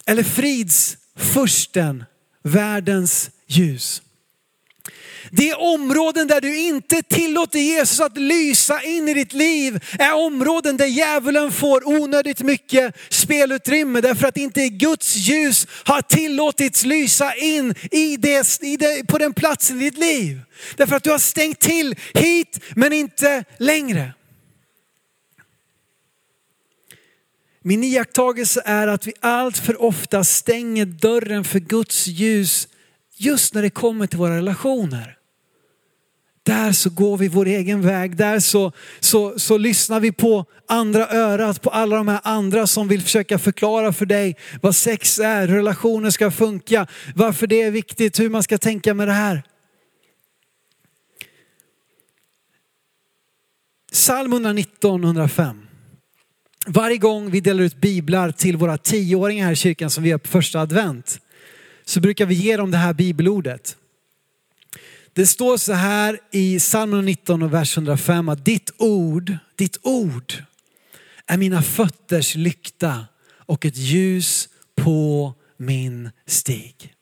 Eller 0.07 0.23
fridsfursten, 0.23 2.05
världens 2.43 3.31
ljus. 3.47 4.03
Det 5.31 5.55
områden 5.55 6.27
där 6.27 6.41
du 6.41 6.59
inte 6.59 7.03
tillåter 7.03 7.59
Jesus 7.59 8.01
att 8.01 8.19
lysa 8.19 8.83
in 8.83 9.09
i 9.09 9.15
ditt 9.15 9.33
liv 9.33 9.85
är 9.99 10.15
områden 10.15 10.77
där 10.77 10.87
djävulen 10.87 11.53
får 11.53 11.89
onödigt 11.89 12.43
mycket 12.43 12.97
spelutrymme 13.09 14.01
därför 14.01 14.27
att 14.27 14.37
inte 14.37 14.69
Guds 14.69 15.17
ljus 15.17 15.67
har 15.85 16.03
tillåtits 16.03 16.85
lysa 16.85 17.35
in 17.35 17.75
i 17.91 18.17
det, 18.17 18.63
i 18.63 18.77
det, 18.77 19.07
på 19.07 19.19
den 19.19 19.35
platsen 19.35 19.81
i 19.81 19.85
ditt 19.85 19.99
liv. 19.99 20.41
Därför 20.77 20.97
att 20.97 21.05
du 21.05 21.11
har 21.11 21.19
stängt 21.19 21.61
till 21.61 21.97
hit 22.15 22.61
men 22.75 22.93
inte 22.93 23.45
längre. 23.59 24.13
Min 27.63 27.85
iakttagelse 27.85 28.63
är 28.65 28.87
att 28.87 29.07
vi 29.07 29.13
allt 29.21 29.59
för 29.59 29.83
ofta 29.83 30.25
stänger 30.25 30.85
dörren 30.85 31.45
för 31.45 31.59
Guds 31.59 32.07
ljus 32.07 32.69
just 33.17 33.55
när 33.55 33.63
det 33.63 33.71
kommer 33.71 34.07
till 34.07 34.19
våra 34.19 34.37
relationer. 34.37 35.19
Där 36.43 36.73
så 36.73 36.91
går 36.91 37.17
vi 37.17 37.29
vår 37.29 37.47
egen 37.47 37.83
väg, 37.83 38.17
där 38.17 38.41
så, 38.41 38.73
så, 39.01 39.39
så 39.39 39.59
lyssnar 39.59 40.01
vi 40.01 40.13
på 40.13 40.45
andra 40.69 41.09
örat, 41.09 41.63
på 41.63 41.71
alla 41.71 41.97
de 41.97 42.09
här 42.09 42.21
andra 42.25 42.67
som 42.67 42.89
vill 42.89 43.03
försöka 43.03 43.39
förklara 43.39 43.93
för 43.93 44.07
dig 44.07 44.37
vad 44.63 44.77
sex 44.77 45.19
är, 45.19 45.49
hur 45.49 45.57
relationer 45.57 46.11
ska 46.11 46.31
funka, 46.31 46.87
varför 47.15 47.47
det 47.47 47.63
är 47.63 47.71
viktigt, 47.71 48.21
hur 48.21 48.31
man 48.31 48.43
ska 48.43 48.59
tänka 48.59 48.95
med 48.95 49.09
det 49.09 49.13
här. 49.13 49.43
Psalm 53.93 54.33
119, 54.33 55.05
105. 55.05 55.67
Varje 56.67 56.97
gång 56.97 57.31
vi 57.31 57.41
delar 57.41 57.63
ut 57.63 57.77
biblar 57.77 58.31
till 58.31 58.57
våra 58.57 58.79
tioåringar 58.79 59.45
här 59.45 59.53
i 59.53 59.57
kyrkan 59.57 59.91
som 59.91 60.05
vi 60.05 60.11
gör 60.11 60.19
på 60.19 60.29
första 60.29 60.61
advent 60.61 61.21
så 61.85 62.01
brukar 62.01 62.27
vi 62.27 62.35
ge 62.35 62.57
dem 62.57 62.71
det 62.71 62.77
här 62.77 62.93
bibelordet. 62.93 63.77
Det 65.13 65.27
står 65.27 65.57
så 65.57 65.73
här 65.73 66.21
i 66.31 66.59
psalm 66.59 67.05
19 67.05 67.43
och 67.43 67.55
vers 67.55 67.77
105 67.77 68.29
att 68.29 68.45
ditt 68.45 68.71
ord, 68.79 69.37
ditt 69.57 69.79
ord 69.83 70.35
är 71.27 71.37
mina 71.37 71.63
fötters 71.63 72.35
lykta 72.35 73.07
och 73.27 73.65
ett 73.65 73.77
ljus 73.77 74.49
på 74.75 75.35
min 75.57 76.11
stig. 76.27 76.95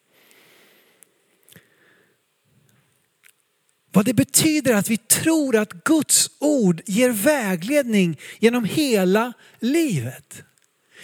Vad 3.92 4.04
det 4.04 4.14
betyder 4.14 4.74
att 4.74 4.90
vi 4.90 4.96
tror 4.96 5.56
att 5.56 5.84
Guds 5.84 6.30
ord 6.38 6.82
ger 6.86 7.10
vägledning 7.10 8.18
genom 8.38 8.64
hela 8.64 9.32
livet. 9.60 10.42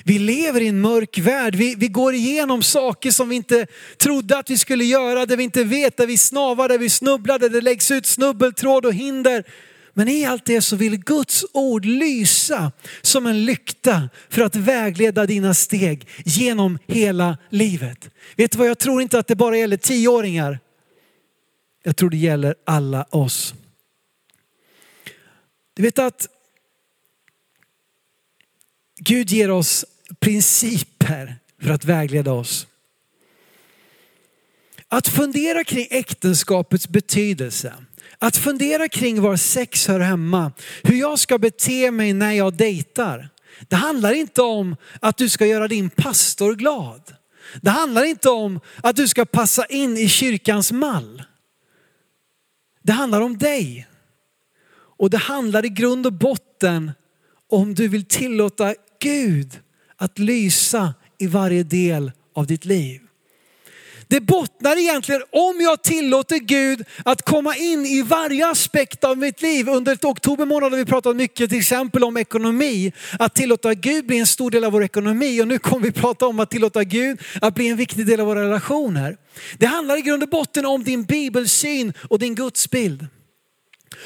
Vi 0.04 0.18
lever 0.18 0.60
i 0.60 0.68
en 0.68 0.80
mörk 0.80 1.18
värld. 1.18 1.54
Vi, 1.54 1.74
vi 1.74 1.88
går 1.88 2.14
igenom 2.14 2.62
saker 2.62 3.10
som 3.10 3.28
vi 3.28 3.36
inte 3.36 3.66
trodde 3.96 4.38
att 4.38 4.50
vi 4.50 4.58
skulle 4.58 4.84
göra, 4.84 5.26
där 5.26 5.36
vi 5.36 5.42
inte 5.44 5.64
vet, 5.64 5.96
där 5.96 6.06
vi 6.06 6.18
snavar, 6.18 6.68
där 6.68 6.78
vi 6.78 6.88
snubblar, 6.88 7.38
där 7.38 7.48
det 7.48 7.60
läggs 7.60 7.90
ut 7.90 8.06
snubbeltråd 8.06 8.86
och 8.86 8.94
hinder. 8.94 9.44
Men 9.94 10.08
i 10.08 10.24
allt 10.24 10.44
det 10.44 10.62
så 10.62 10.76
vill 10.76 10.98
Guds 10.98 11.44
ord 11.52 11.84
lysa 11.84 12.72
som 13.02 13.26
en 13.26 13.44
lykta 13.44 14.10
för 14.28 14.42
att 14.42 14.56
vägleda 14.56 15.26
dina 15.26 15.54
steg 15.54 16.08
genom 16.24 16.78
hela 16.86 17.38
livet. 17.50 18.10
Vet 18.36 18.52
du 18.52 18.58
vad, 18.58 18.68
jag 18.68 18.78
tror 18.78 19.02
inte 19.02 19.18
att 19.18 19.26
det 19.26 19.36
bara 19.36 19.58
gäller 19.58 19.76
tioåringar. 19.76 20.58
Jag 21.82 21.96
tror 21.96 22.10
det 22.10 22.16
gäller 22.16 22.54
alla 22.66 23.06
oss. 23.10 23.54
Du 25.74 25.82
vet 25.82 25.98
att 25.98 26.28
Gud 28.98 29.30
ger 29.30 29.50
oss 29.50 29.84
principer 30.20 31.36
för 31.62 31.70
att 31.70 31.84
vägleda 31.84 32.32
oss. 32.32 32.66
Att 34.88 35.08
fundera 35.08 35.64
kring 35.64 35.86
äktenskapets 35.90 36.88
betydelse. 36.88 37.74
Att 38.18 38.36
fundera 38.36 38.88
kring 38.88 39.20
var 39.22 39.36
sex 39.36 39.86
hör 39.86 40.00
hemma. 40.00 40.52
Hur 40.82 40.96
jag 40.96 41.18
ska 41.18 41.38
bete 41.38 41.90
mig 41.90 42.12
när 42.12 42.32
jag 42.32 42.54
dejtar. 42.54 43.28
Det 43.68 43.76
handlar 43.76 44.12
inte 44.12 44.42
om 44.42 44.76
att 45.00 45.16
du 45.16 45.28
ska 45.28 45.46
göra 45.46 45.68
din 45.68 45.90
pastor 45.90 46.54
glad. 46.54 47.14
Det 47.62 47.70
handlar 47.70 48.04
inte 48.04 48.30
om 48.30 48.60
att 48.82 48.96
du 48.96 49.08
ska 49.08 49.24
passa 49.24 49.66
in 49.66 49.96
i 49.96 50.08
kyrkans 50.08 50.72
mall. 50.72 51.22
Det 52.82 52.92
handlar 52.92 53.20
om 53.20 53.38
dig. 53.38 53.86
Och 54.98 55.10
det 55.10 55.18
handlar 55.18 55.64
i 55.64 55.68
grund 55.68 56.06
och 56.06 56.12
botten 56.12 56.92
om 57.48 57.74
du 57.74 57.88
vill 57.88 58.04
tillåta 58.04 58.74
Gud 58.98 59.58
att 59.96 60.18
lysa 60.18 60.94
i 61.18 61.26
varje 61.26 61.62
del 61.62 62.12
av 62.34 62.46
ditt 62.46 62.64
liv. 62.64 63.00
Det 64.10 64.20
bottnar 64.20 64.78
egentligen 64.78 65.22
om 65.32 65.60
jag 65.60 65.82
tillåter 65.82 66.38
Gud 66.38 66.84
att 67.04 67.22
komma 67.22 67.56
in 67.56 67.86
i 67.86 68.02
varje 68.02 68.48
aspekt 68.48 69.04
av 69.04 69.18
mitt 69.18 69.42
liv. 69.42 69.68
Under 69.68 69.92
ett 69.92 70.04
oktober 70.04 70.46
månad 70.46 70.72
har 70.72 70.78
vi 70.78 70.84
pratat 70.84 71.16
mycket 71.16 71.50
till 71.50 71.58
exempel 71.58 72.04
om 72.04 72.16
ekonomi. 72.16 72.92
Att 73.18 73.34
tillåta 73.34 73.74
Gud 73.74 74.06
bli 74.06 74.18
en 74.18 74.26
stor 74.26 74.50
del 74.50 74.64
av 74.64 74.72
vår 74.72 74.84
ekonomi 74.84 75.42
och 75.42 75.48
nu 75.48 75.58
kommer 75.58 75.86
vi 75.86 75.92
prata 75.92 76.26
om 76.26 76.40
att 76.40 76.50
tillåta 76.50 76.84
Gud 76.84 77.20
att 77.40 77.54
bli 77.54 77.68
en 77.68 77.76
viktig 77.76 78.06
del 78.06 78.20
av 78.20 78.26
våra 78.26 78.42
relationer. 78.42 79.16
Det 79.58 79.66
handlar 79.66 79.96
i 79.96 80.00
grund 80.00 80.22
och 80.22 80.28
botten 80.28 80.66
om 80.66 80.84
din 80.84 81.04
bibelsyn 81.04 81.92
och 82.10 82.18
din 82.18 82.34
gudsbild. 82.34 83.06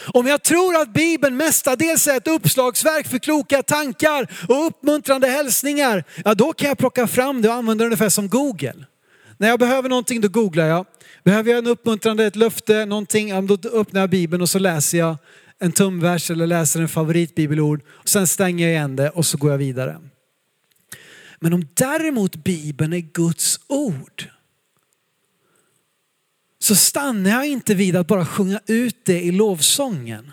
Om 0.06 0.26
jag 0.26 0.42
tror 0.42 0.76
att 0.76 0.92
Bibeln 0.92 1.36
mestadels 1.36 2.08
är 2.08 2.16
ett 2.16 2.28
uppslagsverk 2.28 3.08
för 3.08 3.18
kloka 3.18 3.62
tankar 3.62 4.26
och 4.48 4.66
uppmuntrande 4.66 5.26
hälsningar, 5.26 6.04
ja 6.24 6.34
då 6.34 6.52
kan 6.52 6.68
jag 6.68 6.78
plocka 6.78 7.06
fram 7.06 7.42
det 7.42 7.48
och 7.48 7.54
använda 7.54 7.84
det 7.84 7.86
ungefär 7.86 8.08
som 8.08 8.28
Google. 8.28 8.86
När 9.38 9.48
jag 9.48 9.58
behöver 9.58 9.88
någonting 9.88 10.20
då 10.20 10.28
googlar 10.28 10.66
jag. 10.66 10.86
Behöver 11.24 11.50
jag 11.50 11.58
en 11.58 11.66
uppmuntrande, 11.66 12.24
ett 12.24 12.36
löfte, 12.36 12.84
någonting, 12.86 13.46
då 13.46 13.58
öppnar 13.72 14.00
jag 14.00 14.10
Bibeln 14.10 14.42
och 14.42 14.48
så 14.48 14.58
läser 14.58 14.98
jag 14.98 15.16
en 15.58 15.72
tumvers 15.72 16.30
eller 16.30 16.46
läser 16.46 16.80
en 16.80 16.88
favoritbibelord. 16.88 17.80
Och 17.88 18.08
sen 18.08 18.26
stänger 18.26 18.66
jag 18.66 18.72
igen 18.72 18.96
det 18.96 19.10
och 19.10 19.26
så 19.26 19.38
går 19.38 19.50
jag 19.50 19.58
vidare. 19.58 19.98
Men 21.40 21.52
om 21.52 21.68
däremot 21.74 22.36
Bibeln 22.36 22.92
är 22.92 22.98
Guds 22.98 23.60
ord, 23.68 24.28
så 26.62 26.76
stannar 26.76 27.30
jag 27.30 27.46
inte 27.46 27.74
vid 27.74 27.96
att 27.96 28.06
bara 28.06 28.26
sjunga 28.26 28.60
ut 28.66 29.04
det 29.04 29.20
i 29.20 29.32
lovsången 29.32 30.32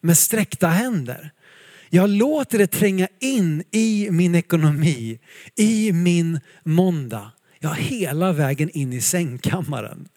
med 0.00 0.18
sträckta 0.18 0.68
händer. 0.68 1.30
Jag 1.90 2.10
låter 2.10 2.58
det 2.58 2.66
tränga 2.66 3.08
in 3.20 3.64
i 3.70 4.08
min 4.10 4.34
ekonomi, 4.34 5.18
i 5.56 5.92
min 5.92 6.40
måndag. 6.64 7.32
Ja, 7.58 7.72
hela 7.72 8.32
vägen 8.32 8.70
in 8.70 8.92
i 8.92 9.00
sängkammaren. 9.00 10.08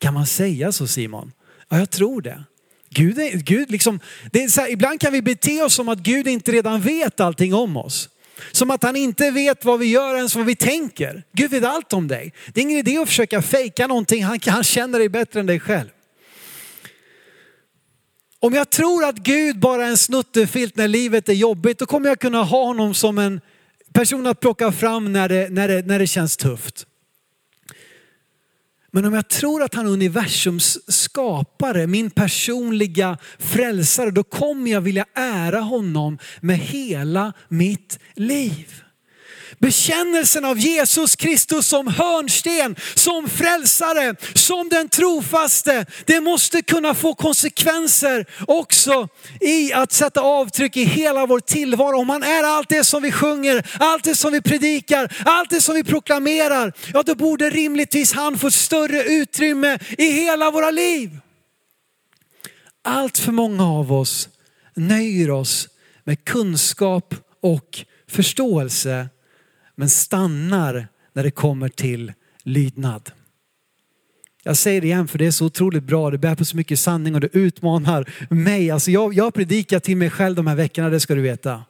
Kan 0.00 0.14
man 0.14 0.26
säga 0.26 0.72
så 0.72 0.86
Simon? 0.86 1.32
Ja, 1.68 1.78
jag 1.78 1.90
tror 1.90 2.22
det. 2.22 2.44
Gud, 2.90 3.18
är, 3.18 3.30
Gud 3.32 3.70
liksom, 3.70 4.00
det 4.32 4.42
är 4.42 4.48
så 4.48 4.60
här, 4.60 4.70
ibland 4.70 5.00
kan 5.00 5.12
vi 5.12 5.22
bete 5.22 5.62
oss 5.62 5.74
som 5.74 5.88
att 5.88 5.98
Gud 5.98 6.28
inte 6.28 6.52
redan 6.52 6.80
vet 6.80 7.20
allting 7.20 7.54
om 7.54 7.76
oss. 7.76 8.08
Som 8.52 8.70
att 8.70 8.82
han 8.82 8.96
inte 8.96 9.30
vet 9.30 9.64
vad 9.64 9.78
vi 9.78 9.86
gör 9.86 10.16
ens 10.16 10.36
vad 10.36 10.46
vi 10.46 10.56
tänker. 10.56 11.22
Gud 11.32 11.50
vet 11.50 11.64
allt 11.64 11.92
om 11.92 12.08
dig. 12.08 12.32
Det 12.54 12.60
är 12.60 12.62
ingen 12.62 12.78
idé 12.78 12.98
att 12.98 13.08
försöka 13.08 13.42
fejka 13.42 13.86
någonting, 13.86 14.24
han, 14.24 14.38
han 14.46 14.64
känner 14.64 14.98
dig 14.98 15.08
bättre 15.08 15.40
än 15.40 15.46
dig 15.46 15.60
själv. 15.60 15.88
Om 18.42 18.54
jag 18.54 18.70
tror 18.70 19.04
att 19.04 19.16
Gud 19.16 19.58
bara 19.58 19.84
är 19.84 19.90
en 19.90 19.96
snuttefilt 19.96 20.76
när 20.76 20.88
livet 20.88 21.28
är 21.28 21.32
jobbigt, 21.32 21.78
då 21.78 21.86
kommer 21.86 22.08
jag 22.08 22.20
kunna 22.20 22.42
ha 22.42 22.64
honom 22.64 22.94
som 22.94 23.18
en 23.18 23.40
person 23.92 24.26
att 24.26 24.40
plocka 24.40 24.72
fram 24.72 25.12
när 25.12 25.28
det, 25.28 25.48
när 25.50 25.68
det, 25.68 25.86
när 25.86 25.98
det 25.98 26.06
känns 26.06 26.36
tufft. 26.36 26.86
Men 28.90 29.04
om 29.04 29.14
jag 29.14 29.28
tror 29.28 29.62
att 29.62 29.74
han 29.74 29.86
är 29.86 29.90
universums 29.90 30.78
skapare, 30.92 31.86
min 31.86 32.10
personliga 32.10 33.18
frälsare, 33.38 34.10
då 34.10 34.22
kommer 34.22 34.70
jag 34.70 34.80
vilja 34.80 35.04
ära 35.14 35.60
honom 35.60 36.18
med 36.40 36.58
hela 36.58 37.32
mitt 37.48 37.98
liv. 38.14 38.82
Bekännelsen 39.58 40.44
av 40.44 40.58
Jesus 40.58 41.16
Kristus 41.16 41.66
som 41.66 41.86
hörnsten, 41.86 42.76
som 42.94 43.28
frälsare, 43.28 44.16
som 44.34 44.68
den 44.68 44.88
trofaste. 44.88 45.86
Det 46.04 46.20
måste 46.20 46.62
kunna 46.62 46.94
få 46.94 47.14
konsekvenser 47.14 48.26
också 48.46 49.08
i 49.40 49.72
att 49.72 49.92
sätta 49.92 50.20
avtryck 50.20 50.76
i 50.76 50.84
hela 50.84 51.26
vår 51.26 51.40
tillvaro. 51.40 52.00
Om 52.00 52.08
han 52.08 52.22
är 52.22 52.44
allt 52.44 52.68
det 52.68 52.84
som 52.84 53.02
vi 53.02 53.12
sjunger, 53.12 53.66
allt 53.80 54.04
det 54.04 54.14
som 54.14 54.32
vi 54.32 54.40
predikar, 54.40 55.16
allt 55.24 55.50
det 55.50 55.60
som 55.60 55.74
vi 55.74 55.84
proklamerar, 55.84 56.72
ja 56.92 57.02
då 57.02 57.14
borde 57.14 57.50
rimligtvis 57.50 58.12
han 58.12 58.38
få 58.38 58.50
större 58.50 59.02
utrymme 59.02 59.78
i 59.98 60.12
hela 60.12 60.50
våra 60.50 60.70
liv. 60.70 61.18
Allt 62.84 63.18
för 63.18 63.32
många 63.32 63.64
av 63.64 63.92
oss 63.92 64.28
nöjer 64.74 65.30
oss 65.30 65.68
med 66.04 66.24
kunskap 66.24 67.14
och 67.42 67.84
förståelse 68.08 69.08
men 69.80 69.90
stannar 69.90 70.88
när 71.12 71.22
det 71.22 71.30
kommer 71.30 71.68
till 71.68 72.12
lydnad. 72.42 73.10
Jag 74.42 74.56
säger 74.56 74.80
det 74.80 74.86
igen 74.86 75.08
för 75.08 75.18
det 75.18 75.26
är 75.26 75.30
så 75.30 75.44
otroligt 75.46 75.82
bra, 75.82 76.10
det 76.10 76.18
bär 76.18 76.34
på 76.34 76.44
så 76.44 76.56
mycket 76.56 76.80
sanning 76.80 77.14
och 77.14 77.20
det 77.20 77.28
utmanar 77.32 78.12
mig. 78.30 78.70
Alltså 78.70 78.90
jag, 78.90 79.14
jag 79.14 79.34
predikar 79.34 79.80
till 79.80 79.96
mig 79.96 80.10
själv 80.10 80.36
de 80.36 80.46
här 80.46 80.54
veckorna, 80.54 80.90
det 80.90 81.00
ska 81.00 81.14
du 81.14 81.20
veta. 81.20 81.64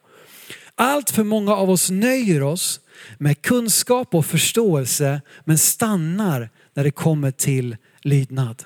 Allt 0.75 1.11
för 1.11 1.25
många 1.25 1.55
av 1.55 1.71
oss 1.71 1.91
nöjer 1.91 2.43
oss 2.43 2.81
med 3.19 3.43
kunskap 3.43 4.15
och 4.15 4.27
förståelse 4.27 5.21
men 5.45 5.59
stannar 5.59 6.51
när 6.75 6.85
det 6.85 6.91
kommer 6.91 7.31
till 7.31 7.77
lydnad. 8.03 8.65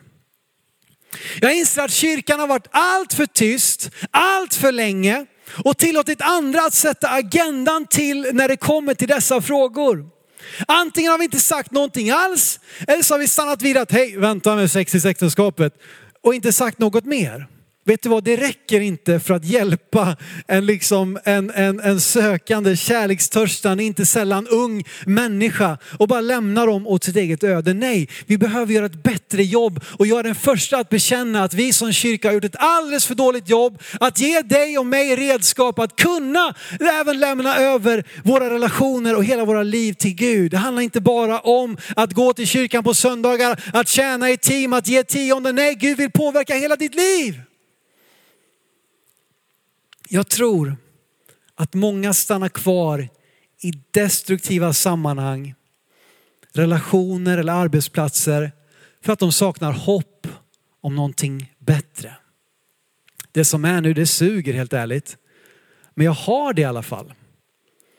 Jag 1.40 1.56
inser 1.56 1.82
att 1.82 1.92
kyrkan 1.92 2.40
har 2.40 2.46
varit 2.46 2.68
allt 2.70 3.12
för 3.12 3.26
tyst, 3.26 3.90
allt 4.10 4.54
för 4.54 4.72
länge 4.72 5.26
och 5.64 5.78
tillåtit 5.78 6.22
andra 6.22 6.60
att 6.60 6.74
sätta 6.74 7.08
agendan 7.08 7.86
till 7.86 8.30
när 8.32 8.48
det 8.48 8.56
kommer 8.56 8.94
till 8.94 9.08
dessa 9.08 9.40
frågor. 9.40 10.06
Antingen 10.68 11.10
har 11.10 11.18
vi 11.18 11.24
inte 11.24 11.40
sagt 11.40 11.70
någonting 11.70 12.10
alls 12.10 12.60
eller 12.88 13.02
så 13.02 13.14
har 13.14 13.18
vi 13.18 13.28
stannat 13.28 13.62
vid 13.62 13.76
att 13.76 13.92
hej, 13.92 14.16
vänta 14.16 14.56
med 14.56 14.70
sex 14.70 14.94
i 14.94 15.08
äktenskapet 15.08 15.72
och 16.22 16.34
inte 16.34 16.52
sagt 16.52 16.78
något 16.78 17.04
mer. 17.04 17.46
Vet 17.86 18.02
du 18.02 18.08
vad, 18.08 18.24
det 18.24 18.36
räcker 18.36 18.80
inte 18.80 19.20
för 19.20 19.34
att 19.34 19.44
hjälpa 19.44 20.16
en, 20.46 20.66
liksom, 20.66 21.18
en, 21.24 21.50
en, 21.50 21.80
en 21.80 22.00
sökande, 22.00 22.76
kärlekstörstande, 22.76 23.84
inte 23.84 24.06
sällan 24.06 24.48
ung 24.48 24.84
människa 25.06 25.78
och 25.98 26.08
bara 26.08 26.20
lämna 26.20 26.66
dem 26.66 26.86
åt 26.86 27.04
sitt 27.04 27.16
eget 27.16 27.44
öde. 27.44 27.74
Nej, 27.74 28.08
vi 28.26 28.38
behöver 28.38 28.72
göra 28.72 28.86
ett 28.86 29.02
bättre 29.02 29.42
jobb 29.42 29.80
och 29.86 30.06
jag 30.06 30.18
är 30.18 30.22
den 30.22 30.34
första 30.34 30.76
att 30.78 30.88
bekänna 30.88 31.44
att 31.44 31.54
vi 31.54 31.72
som 31.72 31.92
kyrka 31.92 32.28
har 32.28 32.32
gjort 32.32 32.44
ett 32.44 32.56
alldeles 32.58 33.06
för 33.06 33.14
dåligt 33.14 33.48
jobb 33.48 33.82
att 34.00 34.20
ge 34.20 34.42
dig 34.42 34.78
och 34.78 34.86
mig 34.86 35.16
redskap 35.16 35.78
att 35.78 35.96
kunna 35.96 36.54
även 37.00 37.20
lämna 37.20 37.56
över 37.56 38.04
våra 38.22 38.50
relationer 38.50 39.16
och 39.16 39.24
hela 39.24 39.44
våra 39.44 39.62
liv 39.62 39.92
till 39.92 40.14
Gud. 40.14 40.50
Det 40.50 40.58
handlar 40.58 40.82
inte 40.82 41.00
bara 41.00 41.40
om 41.40 41.76
att 41.96 42.12
gå 42.12 42.32
till 42.32 42.46
kyrkan 42.46 42.84
på 42.84 42.94
söndagar, 42.94 43.62
att 43.72 43.88
tjäna 43.88 44.30
i 44.30 44.36
team, 44.36 44.72
att 44.72 44.88
ge 44.88 45.02
tionde. 45.02 45.52
Nej, 45.52 45.74
Gud 45.74 45.96
vill 45.96 46.10
påverka 46.10 46.54
hela 46.54 46.76
ditt 46.76 46.94
liv. 46.94 47.40
Jag 50.14 50.28
tror 50.28 50.76
att 51.54 51.74
många 51.74 52.14
stannar 52.14 52.48
kvar 52.48 53.08
i 53.62 53.72
destruktiva 53.90 54.72
sammanhang, 54.72 55.54
relationer 56.52 57.38
eller 57.38 57.52
arbetsplatser 57.52 58.52
för 59.02 59.12
att 59.12 59.18
de 59.18 59.32
saknar 59.32 59.72
hopp 59.72 60.26
om 60.80 60.96
någonting 60.96 61.52
bättre. 61.58 62.16
Det 63.32 63.44
som 63.44 63.64
är 63.64 63.80
nu, 63.80 63.94
det 63.94 64.06
suger 64.06 64.52
helt 64.54 64.72
ärligt. 64.72 65.16
Men 65.94 66.06
jag 66.06 66.12
har 66.12 66.52
det 66.52 66.62
i 66.62 66.64
alla 66.64 66.82
fall. 66.82 67.14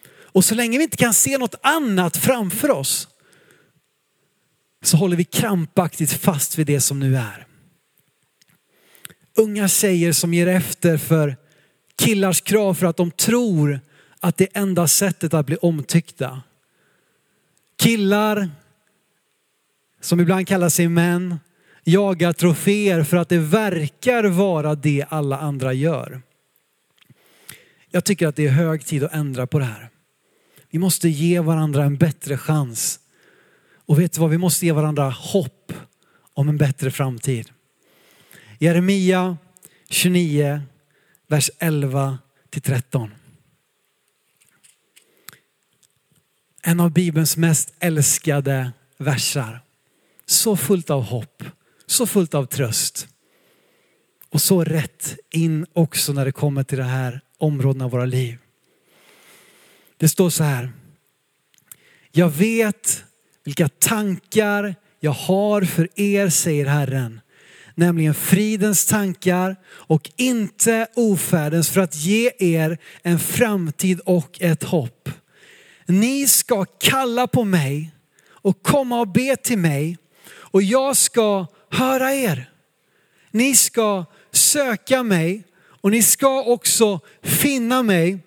Och 0.08 0.45
så 0.45 0.56
länge 0.56 0.78
vi 0.78 0.84
inte 0.84 0.97
kan 0.97 1.13
se 1.13 1.38
något 1.38 1.56
annat 1.63 2.17
framför 2.17 2.71
oss 2.71 3.08
så 4.84 4.97
håller 4.97 5.17
vi 5.17 5.23
krampaktigt 5.23 6.13
fast 6.13 6.58
vid 6.58 6.67
det 6.67 6.82
som 6.82 6.99
nu 6.99 7.17
är. 7.17 7.47
Unga 9.38 9.67
tjejer 9.67 10.12
som 10.12 10.34
ger 10.34 10.47
efter 10.47 10.97
för 10.97 11.44
killars 11.97 12.41
krav 12.41 12.73
för 12.73 12.86
att 12.86 12.97
de 12.97 13.12
tror 13.12 13.79
att 14.19 14.38
det 14.38 14.43
är 14.43 14.62
enda 14.62 14.88
sättet 14.88 15.34
att 15.34 15.45
bli 15.45 15.55
omtyckta. 15.55 16.41
Killar 17.77 18.49
som 20.01 20.19
ibland 20.19 20.47
kallar 20.47 20.69
sig 20.69 20.88
män 20.88 21.39
jagar 21.84 22.34
troféer 22.34 23.03
för 23.03 23.17
att 23.17 23.29
det 23.29 23.38
verkar 23.38 24.23
vara 24.23 24.75
det 24.75 25.05
alla 25.10 25.38
andra 25.38 25.73
gör. 25.73 26.21
Jag 27.91 28.03
tycker 28.03 28.27
att 28.27 28.36
det 28.36 28.45
är 28.45 28.51
hög 28.51 28.86
tid 28.86 29.03
att 29.03 29.13
ändra 29.13 29.47
på 29.47 29.60
det 29.60 29.65
här. 29.65 29.89
Vi 30.69 30.79
måste 30.79 31.10
ge 31.10 31.39
varandra 31.39 31.84
en 31.84 31.97
bättre 31.97 32.38
chans. 32.38 32.99
Och 33.86 33.99
vet 33.99 34.13
du 34.13 34.21
vad, 34.21 34.29
vi 34.29 34.38
måste 34.38 34.65
ge 34.65 34.71
varandra 34.71 35.10
hopp 35.10 35.73
om 36.34 36.49
en 36.49 36.58
bättre 36.58 36.91
framtid. 36.91 37.49
Jeremia 38.60 39.38
29 39.89 40.62
vers 41.27 41.51
11 41.59 42.17
till 42.49 42.61
13. 42.61 43.11
En 46.61 46.79
av 46.79 46.91
Bibelns 46.91 47.38
mest 47.38 47.73
älskade 47.79 48.71
versar. 48.97 49.61
Så 50.25 50.57
fullt 50.57 50.89
av 50.89 51.03
hopp, 51.03 51.43
så 51.85 52.07
fullt 52.07 52.33
av 52.33 52.45
tröst. 52.45 53.07
Och 54.29 54.41
så 54.41 54.63
rätt 54.63 55.17
in 55.31 55.65
också 55.73 56.13
när 56.13 56.25
det 56.25 56.31
kommer 56.31 56.63
till 56.63 56.77
det 56.77 56.83
här 56.83 57.21
områdena 57.38 57.85
av 57.85 57.91
våra 57.91 58.05
liv. 58.05 58.38
Det 59.97 60.09
står 60.09 60.29
så 60.29 60.43
här. 60.43 60.71
Jag 62.11 62.29
vet 62.29 63.03
vilka 63.43 63.69
tankar 63.69 64.75
jag 64.99 65.11
har 65.11 65.61
för 65.61 65.89
er, 65.95 66.29
säger 66.29 66.65
Herren 66.65 67.21
nämligen 67.75 68.13
fridens 68.13 68.85
tankar 68.85 69.55
och 69.65 70.11
inte 70.15 70.88
ofärdens 70.95 71.69
för 71.69 71.81
att 71.81 71.95
ge 71.95 72.31
er 72.39 72.77
en 73.03 73.19
framtid 73.19 73.99
och 74.05 74.41
ett 74.41 74.63
hopp. 74.63 75.09
Ni 75.85 76.27
ska 76.27 76.65
kalla 76.65 77.27
på 77.27 77.43
mig 77.43 77.91
och 78.29 78.63
komma 78.63 78.99
och 78.99 79.07
be 79.07 79.35
till 79.35 79.57
mig 79.57 79.97
och 80.35 80.61
jag 80.61 80.97
ska 80.97 81.47
höra 81.69 82.13
er. 82.13 82.49
Ni 83.31 83.55
ska 83.55 84.05
söka 84.31 85.03
mig 85.03 85.43
och 85.57 85.91
ni 85.91 86.01
ska 86.03 86.43
också 86.43 86.99
finna 87.23 87.83
mig 87.83 88.19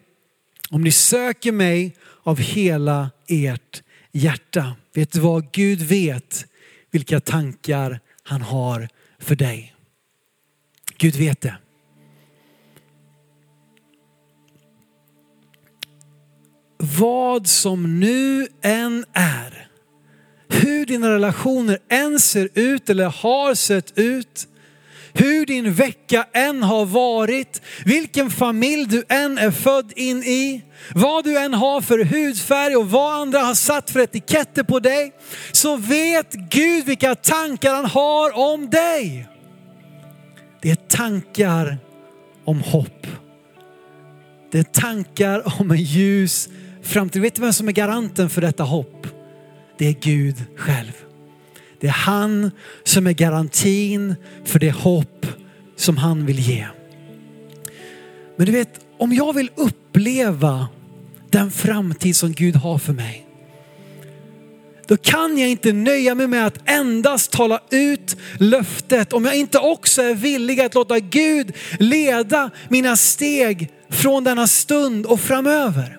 om 0.70 0.82
ni 0.82 0.92
söker 0.92 1.52
mig 1.52 1.96
av 2.22 2.38
hela 2.38 3.11
ert 3.28 3.82
hjärta. 4.12 4.72
Vet 4.94 5.12
du 5.12 5.20
vad? 5.20 5.52
Gud 5.52 5.82
vet 5.82 6.46
vilka 6.90 7.20
tankar 7.20 8.00
han 8.22 8.42
har 8.42 8.88
för 9.22 9.37
dig. 9.37 9.74
Gud 10.96 11.16
vet 11.16 11.40
det. 11.40 11.54
Vad 16.78 17.46
som 17.46 18.00
nu 18.00 18.48
än 18.62 19.04
är, 19.12 19.68
hur 20.48 20.87
dina 20.87 21.11
relationer 21.11 21.78
än 21.88 22.20
ser 22.20 22.48
ut 22.54 22.90
eller 22.90 23.07
har 23.07 23.54
sett 23.54 23.98
ut, 23.98 24.48
hur 25.18 25.46
din 25.46 25.72
vecka 25.72 26.26
än 26.33 26.62
har 26.62 26.87
varit, 26.87 27.62
vilken 27.85 28.31
familj 28.31 28.87
du 28.87 29.04
än 29.09 29.38
är 29.38 29.50
född 29.50 29.92
in 29.96 30.22
i, 30.22 30.62
vad 30.94 31.24
du 31.24 31.38
än 31.38 31.54
har 31.54 31.81
för 31.81 32.04
hudfärg 32.04 32.76
och 32.76 32.90
vad 32.90 33.20
andra 33.20 33.38
har 33.38 33.54
satt 33.54 33.90
för 33.90 34.00
etiketter 34.00 34.62
på 34.62 34.81
dig, 34.81 35.12
så 35.52 35.76
vet 35.76 36.33
Gud 36.33 36.87
vilka 36.87 37.14
tankar 37.14 37.74
han 37.74 37.85
har 37.85 38.38
om 38.38 38.70
dig. 38.70 39.28
Det 40.62 40.70
är 40.70 40.76
tankar 40.76 41.78
om 42.44 42.61
hopp. 42.61 43.07
Det 44.52 44.59
är 44.59 44.62
tankar 44.62 45.61
om 45.61 45.70
en 45.70 45.83
ljus 45.83 46.48
framtid. 46.83 47.22
Vet 47.22 47.35
du 47.35 47.42
vem 47.42 47.52
som 47.52 47.68
är 47.68 47.72
garanten 47.72 48.31
för 48.31 48.40
detta 48.40 48.62
hopp? 48.62 49.07
Det 49.78 49.87
är 49.87 49.92
Gud 49.92 50.37
själv. 50.57 51.08
Det 51.80 51.86
är 51.86 51.90
han 51.90 52.50
som 52.84 53.06
är 53.06 53.12
garantin 53.12 54.14
för 54.44 54.58
det 54.58 54.70
hopp 54.70 55.26
som 55.76 55.96
han 55.96 56.26
vill 56.26 56.38
ge. 56.38 56.66
Men 58.36 58.46
du 58.46 58.52
vet, 58.52 58.80
om 58.98 59.12
jag 59.12 59.32
vill 59.32 59.50
uppleva 59.54 60.68
den 61.30 61.50
framtid 61.50 62.16
som 62.16 62.32
Gud 62.32 62.56
har 62.56 62.78
för 62.78 62.92
mig, 62.92 63.24
då 64.86 64.96
kan 64.96 65.38
jag 65.38 65.48
inte 65.48 65.72
nöja 65.72 66.14
mig 66.14 66.26
med 66.26 66.46
att 66.46 66.58
endast 66.64 67.30
tala 67.30 67.60
ut 67.70 68.16
löftet 68.38 69.12
om 69.12 69.24
jag 69.24 69.36
inte 69.36 69.58
också 69.58 70.02
är 70.02 70.14
villig 70.14 70.60
att 70.60 70.74
låta 70.74 70.98
Gud 70.98 71.52
leda 71.78 72.50
mina 72.68 72.96
steg 72.96 73.70
från 73.90 74.24
denna 74.24 74.46
stund 74.46 75.06
och 75.06 75.20
framöver 75.20 75.97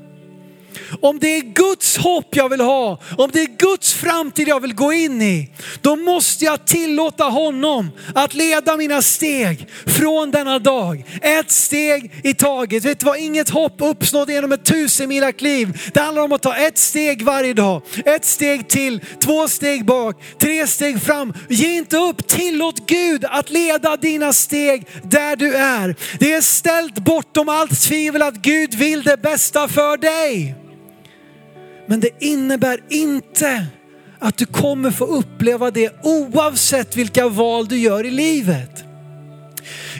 om 1.02 1.20
det 1.20 1.38
är 1.38 1.42
Guds 1.42 1.98
hopp 1.98 2.36
jag 2.36 2.50
vill 2.50 2.62
ha, 2.62 3.00
om 3.18 3.30
det 3.34 3.42
är 3.42 3.58
Guds 3.58 3.94
framtid 3.94 4.48
jag 4.48 4.60
vill 4.60 4.76
gå 4.76 4.94
in 4.94 5.22
i, 5.22 5.50
då 5.82 5.96
måste 5.96 6.46
jag 6.46 6.66
tillåta 6.66 7.24
honom 7.24 7.92
att 8.16 8.34
leda 8.34 8.78
mina 8.78 9.02
steg 9.02 9.68
från 9.86 10.32
denna 10.32 10.60
dag. 10.60 11.06
Ett 11.22 11.52
steg 11.52 12.12
i 12.24 12.34
taget. 12.34 12.86
Vet 12.86 13.00
du 13.00 13.06
vad, 13.06 13.18
inget 13.18 13.50
hopp 13.50 13.76
uppnått 13.78 14.30
genom 14.30 14.52
ett 14.52 14.66
tusen 14.66 15.10
liv. 15.40 15.82
Det 15.94 16.00
handlar 16.00 16.24
om 16.24 16.32
att 16.32 16.42
ta 16.42 16.56
ett 16.56 16.78
steg 16.78 17.24
varje 17.24 17.54
dag, 17.54 17.82
ett 18.06 18.26
steg 18.26 18.68
till, 18.68 19.00
två 19.20 19.48
steg 19.48 19.86
bak, 19.86 20.16
tre 20.40 20.68
steg 20.68 21.02
fram. 21.02 21.34
Ge 21.50 21.76
inte 21.76 21.98
upp, 21.98 22.28
tillåt 22.28 22.88
Gud 22.88 23.26
att 23.26 23.50
leda 23.50 23.98
dina 23.98 24.34
steg 24.34 24.88
där 25.04 25.36
du 25.36 25.56
är. 25.56 25.96
Det 26.20 26.34
är 26.34 26.42
ställt 26.42 26.96
bortom 26.96 27.50
allt 27.50 27.82
tvivel 27.82 28.22
att 28.22 28.36
Gud 28.36 28.74
vill 28.74 29.04
det 29.04 29.18
bästa 29.18 29.68
för 29.68 29.98
dig. 29.98 30.56
Men 31.90 32.00
det 32.00 32.10
innebär 32.20 32.80
inte 32.90 33.66
att 34.20 34.38
du 34.38 34.46
kommer 34.46 34.92
få 34.92 35.06
uppleva 35.06 35.72
det 35.72 35.92
oavsett 36.04 36.96
vilka 36.96 37.28
val 37.28 37.68
du 37.68 37.78
gör 37.78 38.06
i 38.06 38.12
livet. 38.12 38.84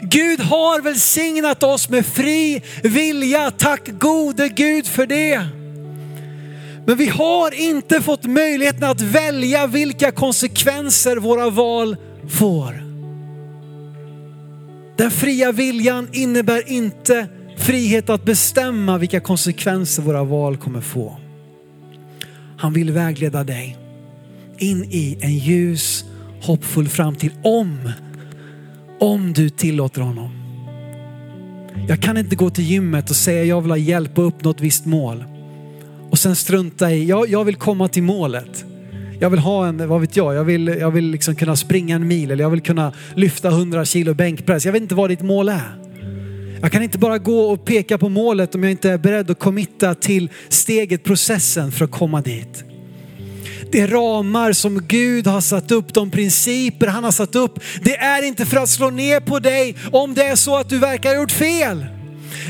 Gud 0.02 0.40
har 0.40 0.80
välsignat 0.80 1.62
oss 1.62 1.88
med 1.88 2.06
fri 2.06 2.62
vilja. 2.82 3.50
Tack 3.50 3.88
gode 3.88 4.48
Gud 4.48 4.86
för 4.86 5.06
det. 5.06 5.46
Men 6.86 6.96
vi 6.96 7.06
har 7.06 7.60
inte 7.60 8.02
fått 8.02 8.24
möjligheten 8.24 8.84
att 8.84 9.00
välja 9.00 9.66
vilka 9.66 10.12
konsekvenser 10.12 11.16
våra 11.16 11.50
val 11.50 11.96
får. 12.28 12.84
Den 14.96 15.10
fria 15.10 15.52
viljan 15.52 16.08
innebär 16.12 16.72
inte 16.72 17.28
frihet 17.58 18.10
att 18.10 18.24
bestämma 18.24 18.98
vilka 18.98 19.20
konsekvenser 19.20 20.02
våra 20.02 20.24
val 20.24 20.56
kommer 20.56 20.80
få. 20.80 21.16
Han 22.60 22.72
vill 22.72 22.90
vägleda 22.90 23.44
dig 23.44 23.76
in 24.58 24.84
i 24.84 25.18
en 25.20 25.38
ljus, 25.38 26.04
hoppfull 26.42 26.88
framtid 26.88 27.32
om, 27.42 27.92
om 28.98 29.32
du 29.32 29.50
tillåter 29.50 30.00
honom. 30.00 30.30
Jag 31.88 32.02
kan 32.02 32.16
inte 32.16 32.36
gå 32.36 32.50
till 32.50 32.64
gymmet 32.64 33.10
och 33.10 33.16
säga 33.16 33.44
jag 33.44 33.60
vill 33.60 33.70
ha 33.70 33.76
hjälp 33.76 34.18
att 34.18 34.22
uppnå 34.22 34.50
ett 34.50 34.60
visst 34.60 34.86
mål 34.86 35.24
och 36.10 36.18
sen 36.18 36.36
strunta 36.36 36.92
i, 36.92 37.06
jag, 37.06 37.28
jag 37.28 37.44
vill 37.44 37.56
komma 37.56 37.88
till 37.88 38.02
målet. 38.02 38.64
Jag 39.20 39.30
vill 39.30 39.40
ha 39.40 39.66
en, 39.66 39.88
vad 39.88 40.00
vet 40.00 40.16
jag, 40.16 40.34
jag 40.34 40.44
vill, 40.44 40.66
jag 40.66 40.90
vill 40.90 41.10
liksom 41.10 41.34
kunna 41.34 41.56
springa 41.56 41.96
en 41.96 42.08
mil 42.08 42.30
eller 42.30 42.44
jag 42.44 42.50
vill 42.50 42.60
kunna 42.60 42.92
lyfta 43.14 43.48
100 43.48 43.84
kilo 43.84 44.14
bänkpress. 44.14 44.64
Jag 44.64 44.72
vet 44.72 44.82
inte 44.82 44.94
vad 44.94 45.10
ditt 45.10 45.22
mål 45.22 45.48
är. 45.48 45.89
Jag 46.62 46.72
kan 46.72 46.82
inte 46.82 46.98
bara 46.98 47.18
gå 47.18 47.40
och 47.40 47.64
peka 47.64 47.98
på 47.98 48.08
målet 48.08 48.54
om 48.54 48.62
jag 48.62 48.70
inte 48.70 48.90
är 48.90 48.98
beredd 48.98 49.30
att 49.30 49.38
committa 49.38 49.94
till 49.94 50.30
steget, 50.48 51.04
processen 51.04 51.72
för 51.72 51.84
att 51.84 51.90
komma 51.90 52.20
dit. 52.20 52.64
Det 53.72 53.86
ramar 53.86 54.52
som 54.52 54.86
Gud 54.88 55.26
har 55.26 55.40
satt 55.40 55.70
upp, 55.70 55.94
de 55.94 56.10
principer 56.10 56.86
han 56.86 57.04
har 57.04 57.10
satt 57.10 57.34
upp, 57.34 57.60
det 57.82 57.96
är 57.96 58.22
inte 58.22 58.46
för 58.46 58.56
att 58.56 58.68
slå 58.68 58.90
ner 58.90 59.20
på 59.20 59.38
dig 59.38 59.76
om 59.92 60.14
det 60.14 60.24
är 60.24 60.36
så 60.36 60.56
att 60.56 60.68
du 60.68 60.78
verkar 60.78 61.08
ha 61.10 61.16
gjort 61.16 61.32
fel. 61.32 61.86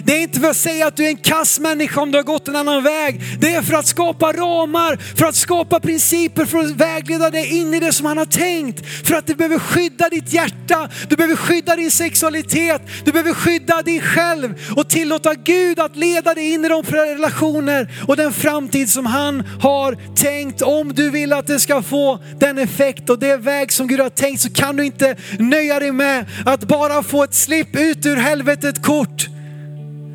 Det 0.04 0.12
är 0.16 0.22
inte 0.22 0.40
för 0.40 0.50
att 0.50 0.56
säga 0.56 0.86
att 0.86 0.96
du 0.96 1.04
är 1.04 1.08
en 1.08 1.16
kass 1.16 1.60
människa 1.60 2.00
om 2.00 2.10
du 2.10 2.18
har 2.18 2.22
gått 2.22 2.48
en 2.48 2.56
annan 2.56 2.82
väg. 2.82 3.20
Det 3.40 3.54
är 3.54 3.62
för 3.62 3.74
att 3.74 3.86
skapa 3.86 4.32
ramar, 4.32 4.96
för 5.16 5.26
att 5.26 5.34
skapa 5.34 5.80
principer, 5.80 6.44
för 6.44 6.58
att 6.58 6.70
vägleda 6.70 7.30
dig 7.30 7.58
in 7.58 7.74
i 7.74 7.80
det 7.80 7.92
som 7.92 8.06
han 8.06 8.18
har 8.18 8.26
tänkt. 8.26 8.86
För 9.06 9.14
att 9.14 9.26
du 9.26 9.34
behöver 9.34 9.58
skydda 9.58 10.08
ditt 10.08 10.32
hjärta, 10.32 10.88
du 11.08 11.16
behöver 11.16 11.36
skydda 11.36 11.76
din 11.76 11.90
sexualitet, 11.90 12.82
du 13.04 13.12
behöver 13.12 13.34
skydda 13.34 13.82
dig 13.82 14.00
själv 14.00 14.54
och 14.76 14.88
tillåta 14.88 15.34
Gud 15.34 15.78
att 15.80 15.96
leda 15.96 16.34
dig 16.34 16.52
in 16.52 16.64
i 16.64 16.68
de 16.68 16.82
relationer 16.82 18.04
och 18.08 18.16
den 18.16 18.32
framtid 18.32 18.90
som 18.90 19.06
han 19.06 19.42
har 19.60 20.16
tänkt. 20.16 20.62
Om 20.62 20.94
du 20.94 21.10
vill 21.10 21.32
att 21.32 21.46
det 21.46 21.60
ska 21.60 21.82
få 21.82 22.18
den 22.38 22.58
effekt 22.58 23.10
och 23.10 23.18
det 23.18 23.36
väg 23.36 23.72
som 23.72 23.88
Gud 23.88 24.00
har 24.00 24.10
tänkt 24.10 24.40
så 24.40 24.50
kan 24.50 24.76
du 24.76 24.84
inte 24.84 25.16
nöja 25.38 25.80
dig 25.80 25.92
med 25.92 26.26
att 26.46 26.64
bara 26.64 27.02
få 27.02 27.24
ett 27.24 27.34
slipp 27.34 27.76
ut 27.76 28.06
ur 28.06 28.16
helvetet 28.16 28.82
kort. 28.82 29.26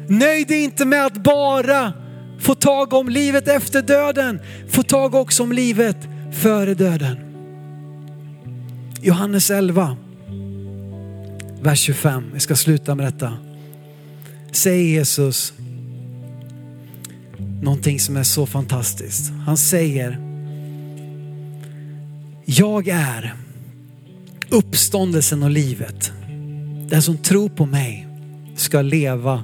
Nöj 0.08 0.46
dig 0.46 0.64
inte 0.64 0.86
med 0.86 1.06
att 1.06 1.24
bara 1.24 1.94
få 2.40 2.56
tag 2.56 2.94
om 2.94 3.10
livet 3.10 3.48
efter 3.48 3.82
döden. 3.82 4.40
Få 4.70 4.84
tag 4.84 5.16
också 5.16 5.44
om 5.44 5.52
livet 5.52 5.98
före 6.32 6.74
döden. 6.74 7.18
Johannes 9.02 9.52
11, 9.52 9.98
vers 11.62 11.80
25. 11.80 12.24
Vi 12.34 12.40
ska 12.40 12.56
sluta 12.56 12.96
med 12.96 13.06
detta. 13.06 13.38
Säger 14.52 14.84
Jesus 14.84 15.54
någonting 17.62 18.00
som 18.00 18.18
är 18.18 18.24
så 18.24 18.46
fantastiskt. 18.46 19.32
Han 19.46 19.58
säger, 19.58 20.20
jag 22.46 22.88
är 22.88 23.36
uppståndelsen 24.50 25.44
och 25.44 25.50
livet. 25.50 26.12
Den 26.90 27.02
som 27.02 27.18
tror 27.18 27.50
på 27.50 27.66
mig 27.66 28.08
ska 28.56 28.82
leva 28.82 29.44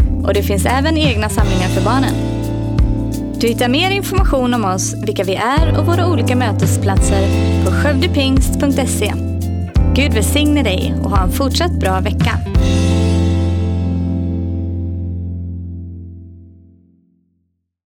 och 0.23 0.33
det 0.33 0.43
finns 0.43 0.65
även 0.65 0.97
egna 0.97 1.29
samlingar 1.29 1.69
för 1.69 1.81
barnen. 1.81 2.13
Du 3.39 3.47
hittar 3.47 3.69
mer 3.69 3.91
information 3.91 4.53
om 4.53 4.65
oss, 4.65 4.93
vilka 5.05 5.23
vi 5.23 5.35
är 5.35 5.79
och 5.79 5.85
våra 5.85 6.07
olika 6.07 6.35
mötesplatser 6.35 7.27
på 7.65 7.71
skövdepingst.se. 7.71 9.13
Gud 9.95 10.13
välsigne 10.13 10.63
dig 10.63 10.95
och 11.03 11.09
ha 11.09 11.23
en 11.23 11.31
fortsatt 11.31 11.71
bra 11.71 11.99
vecka. 11.99 12.39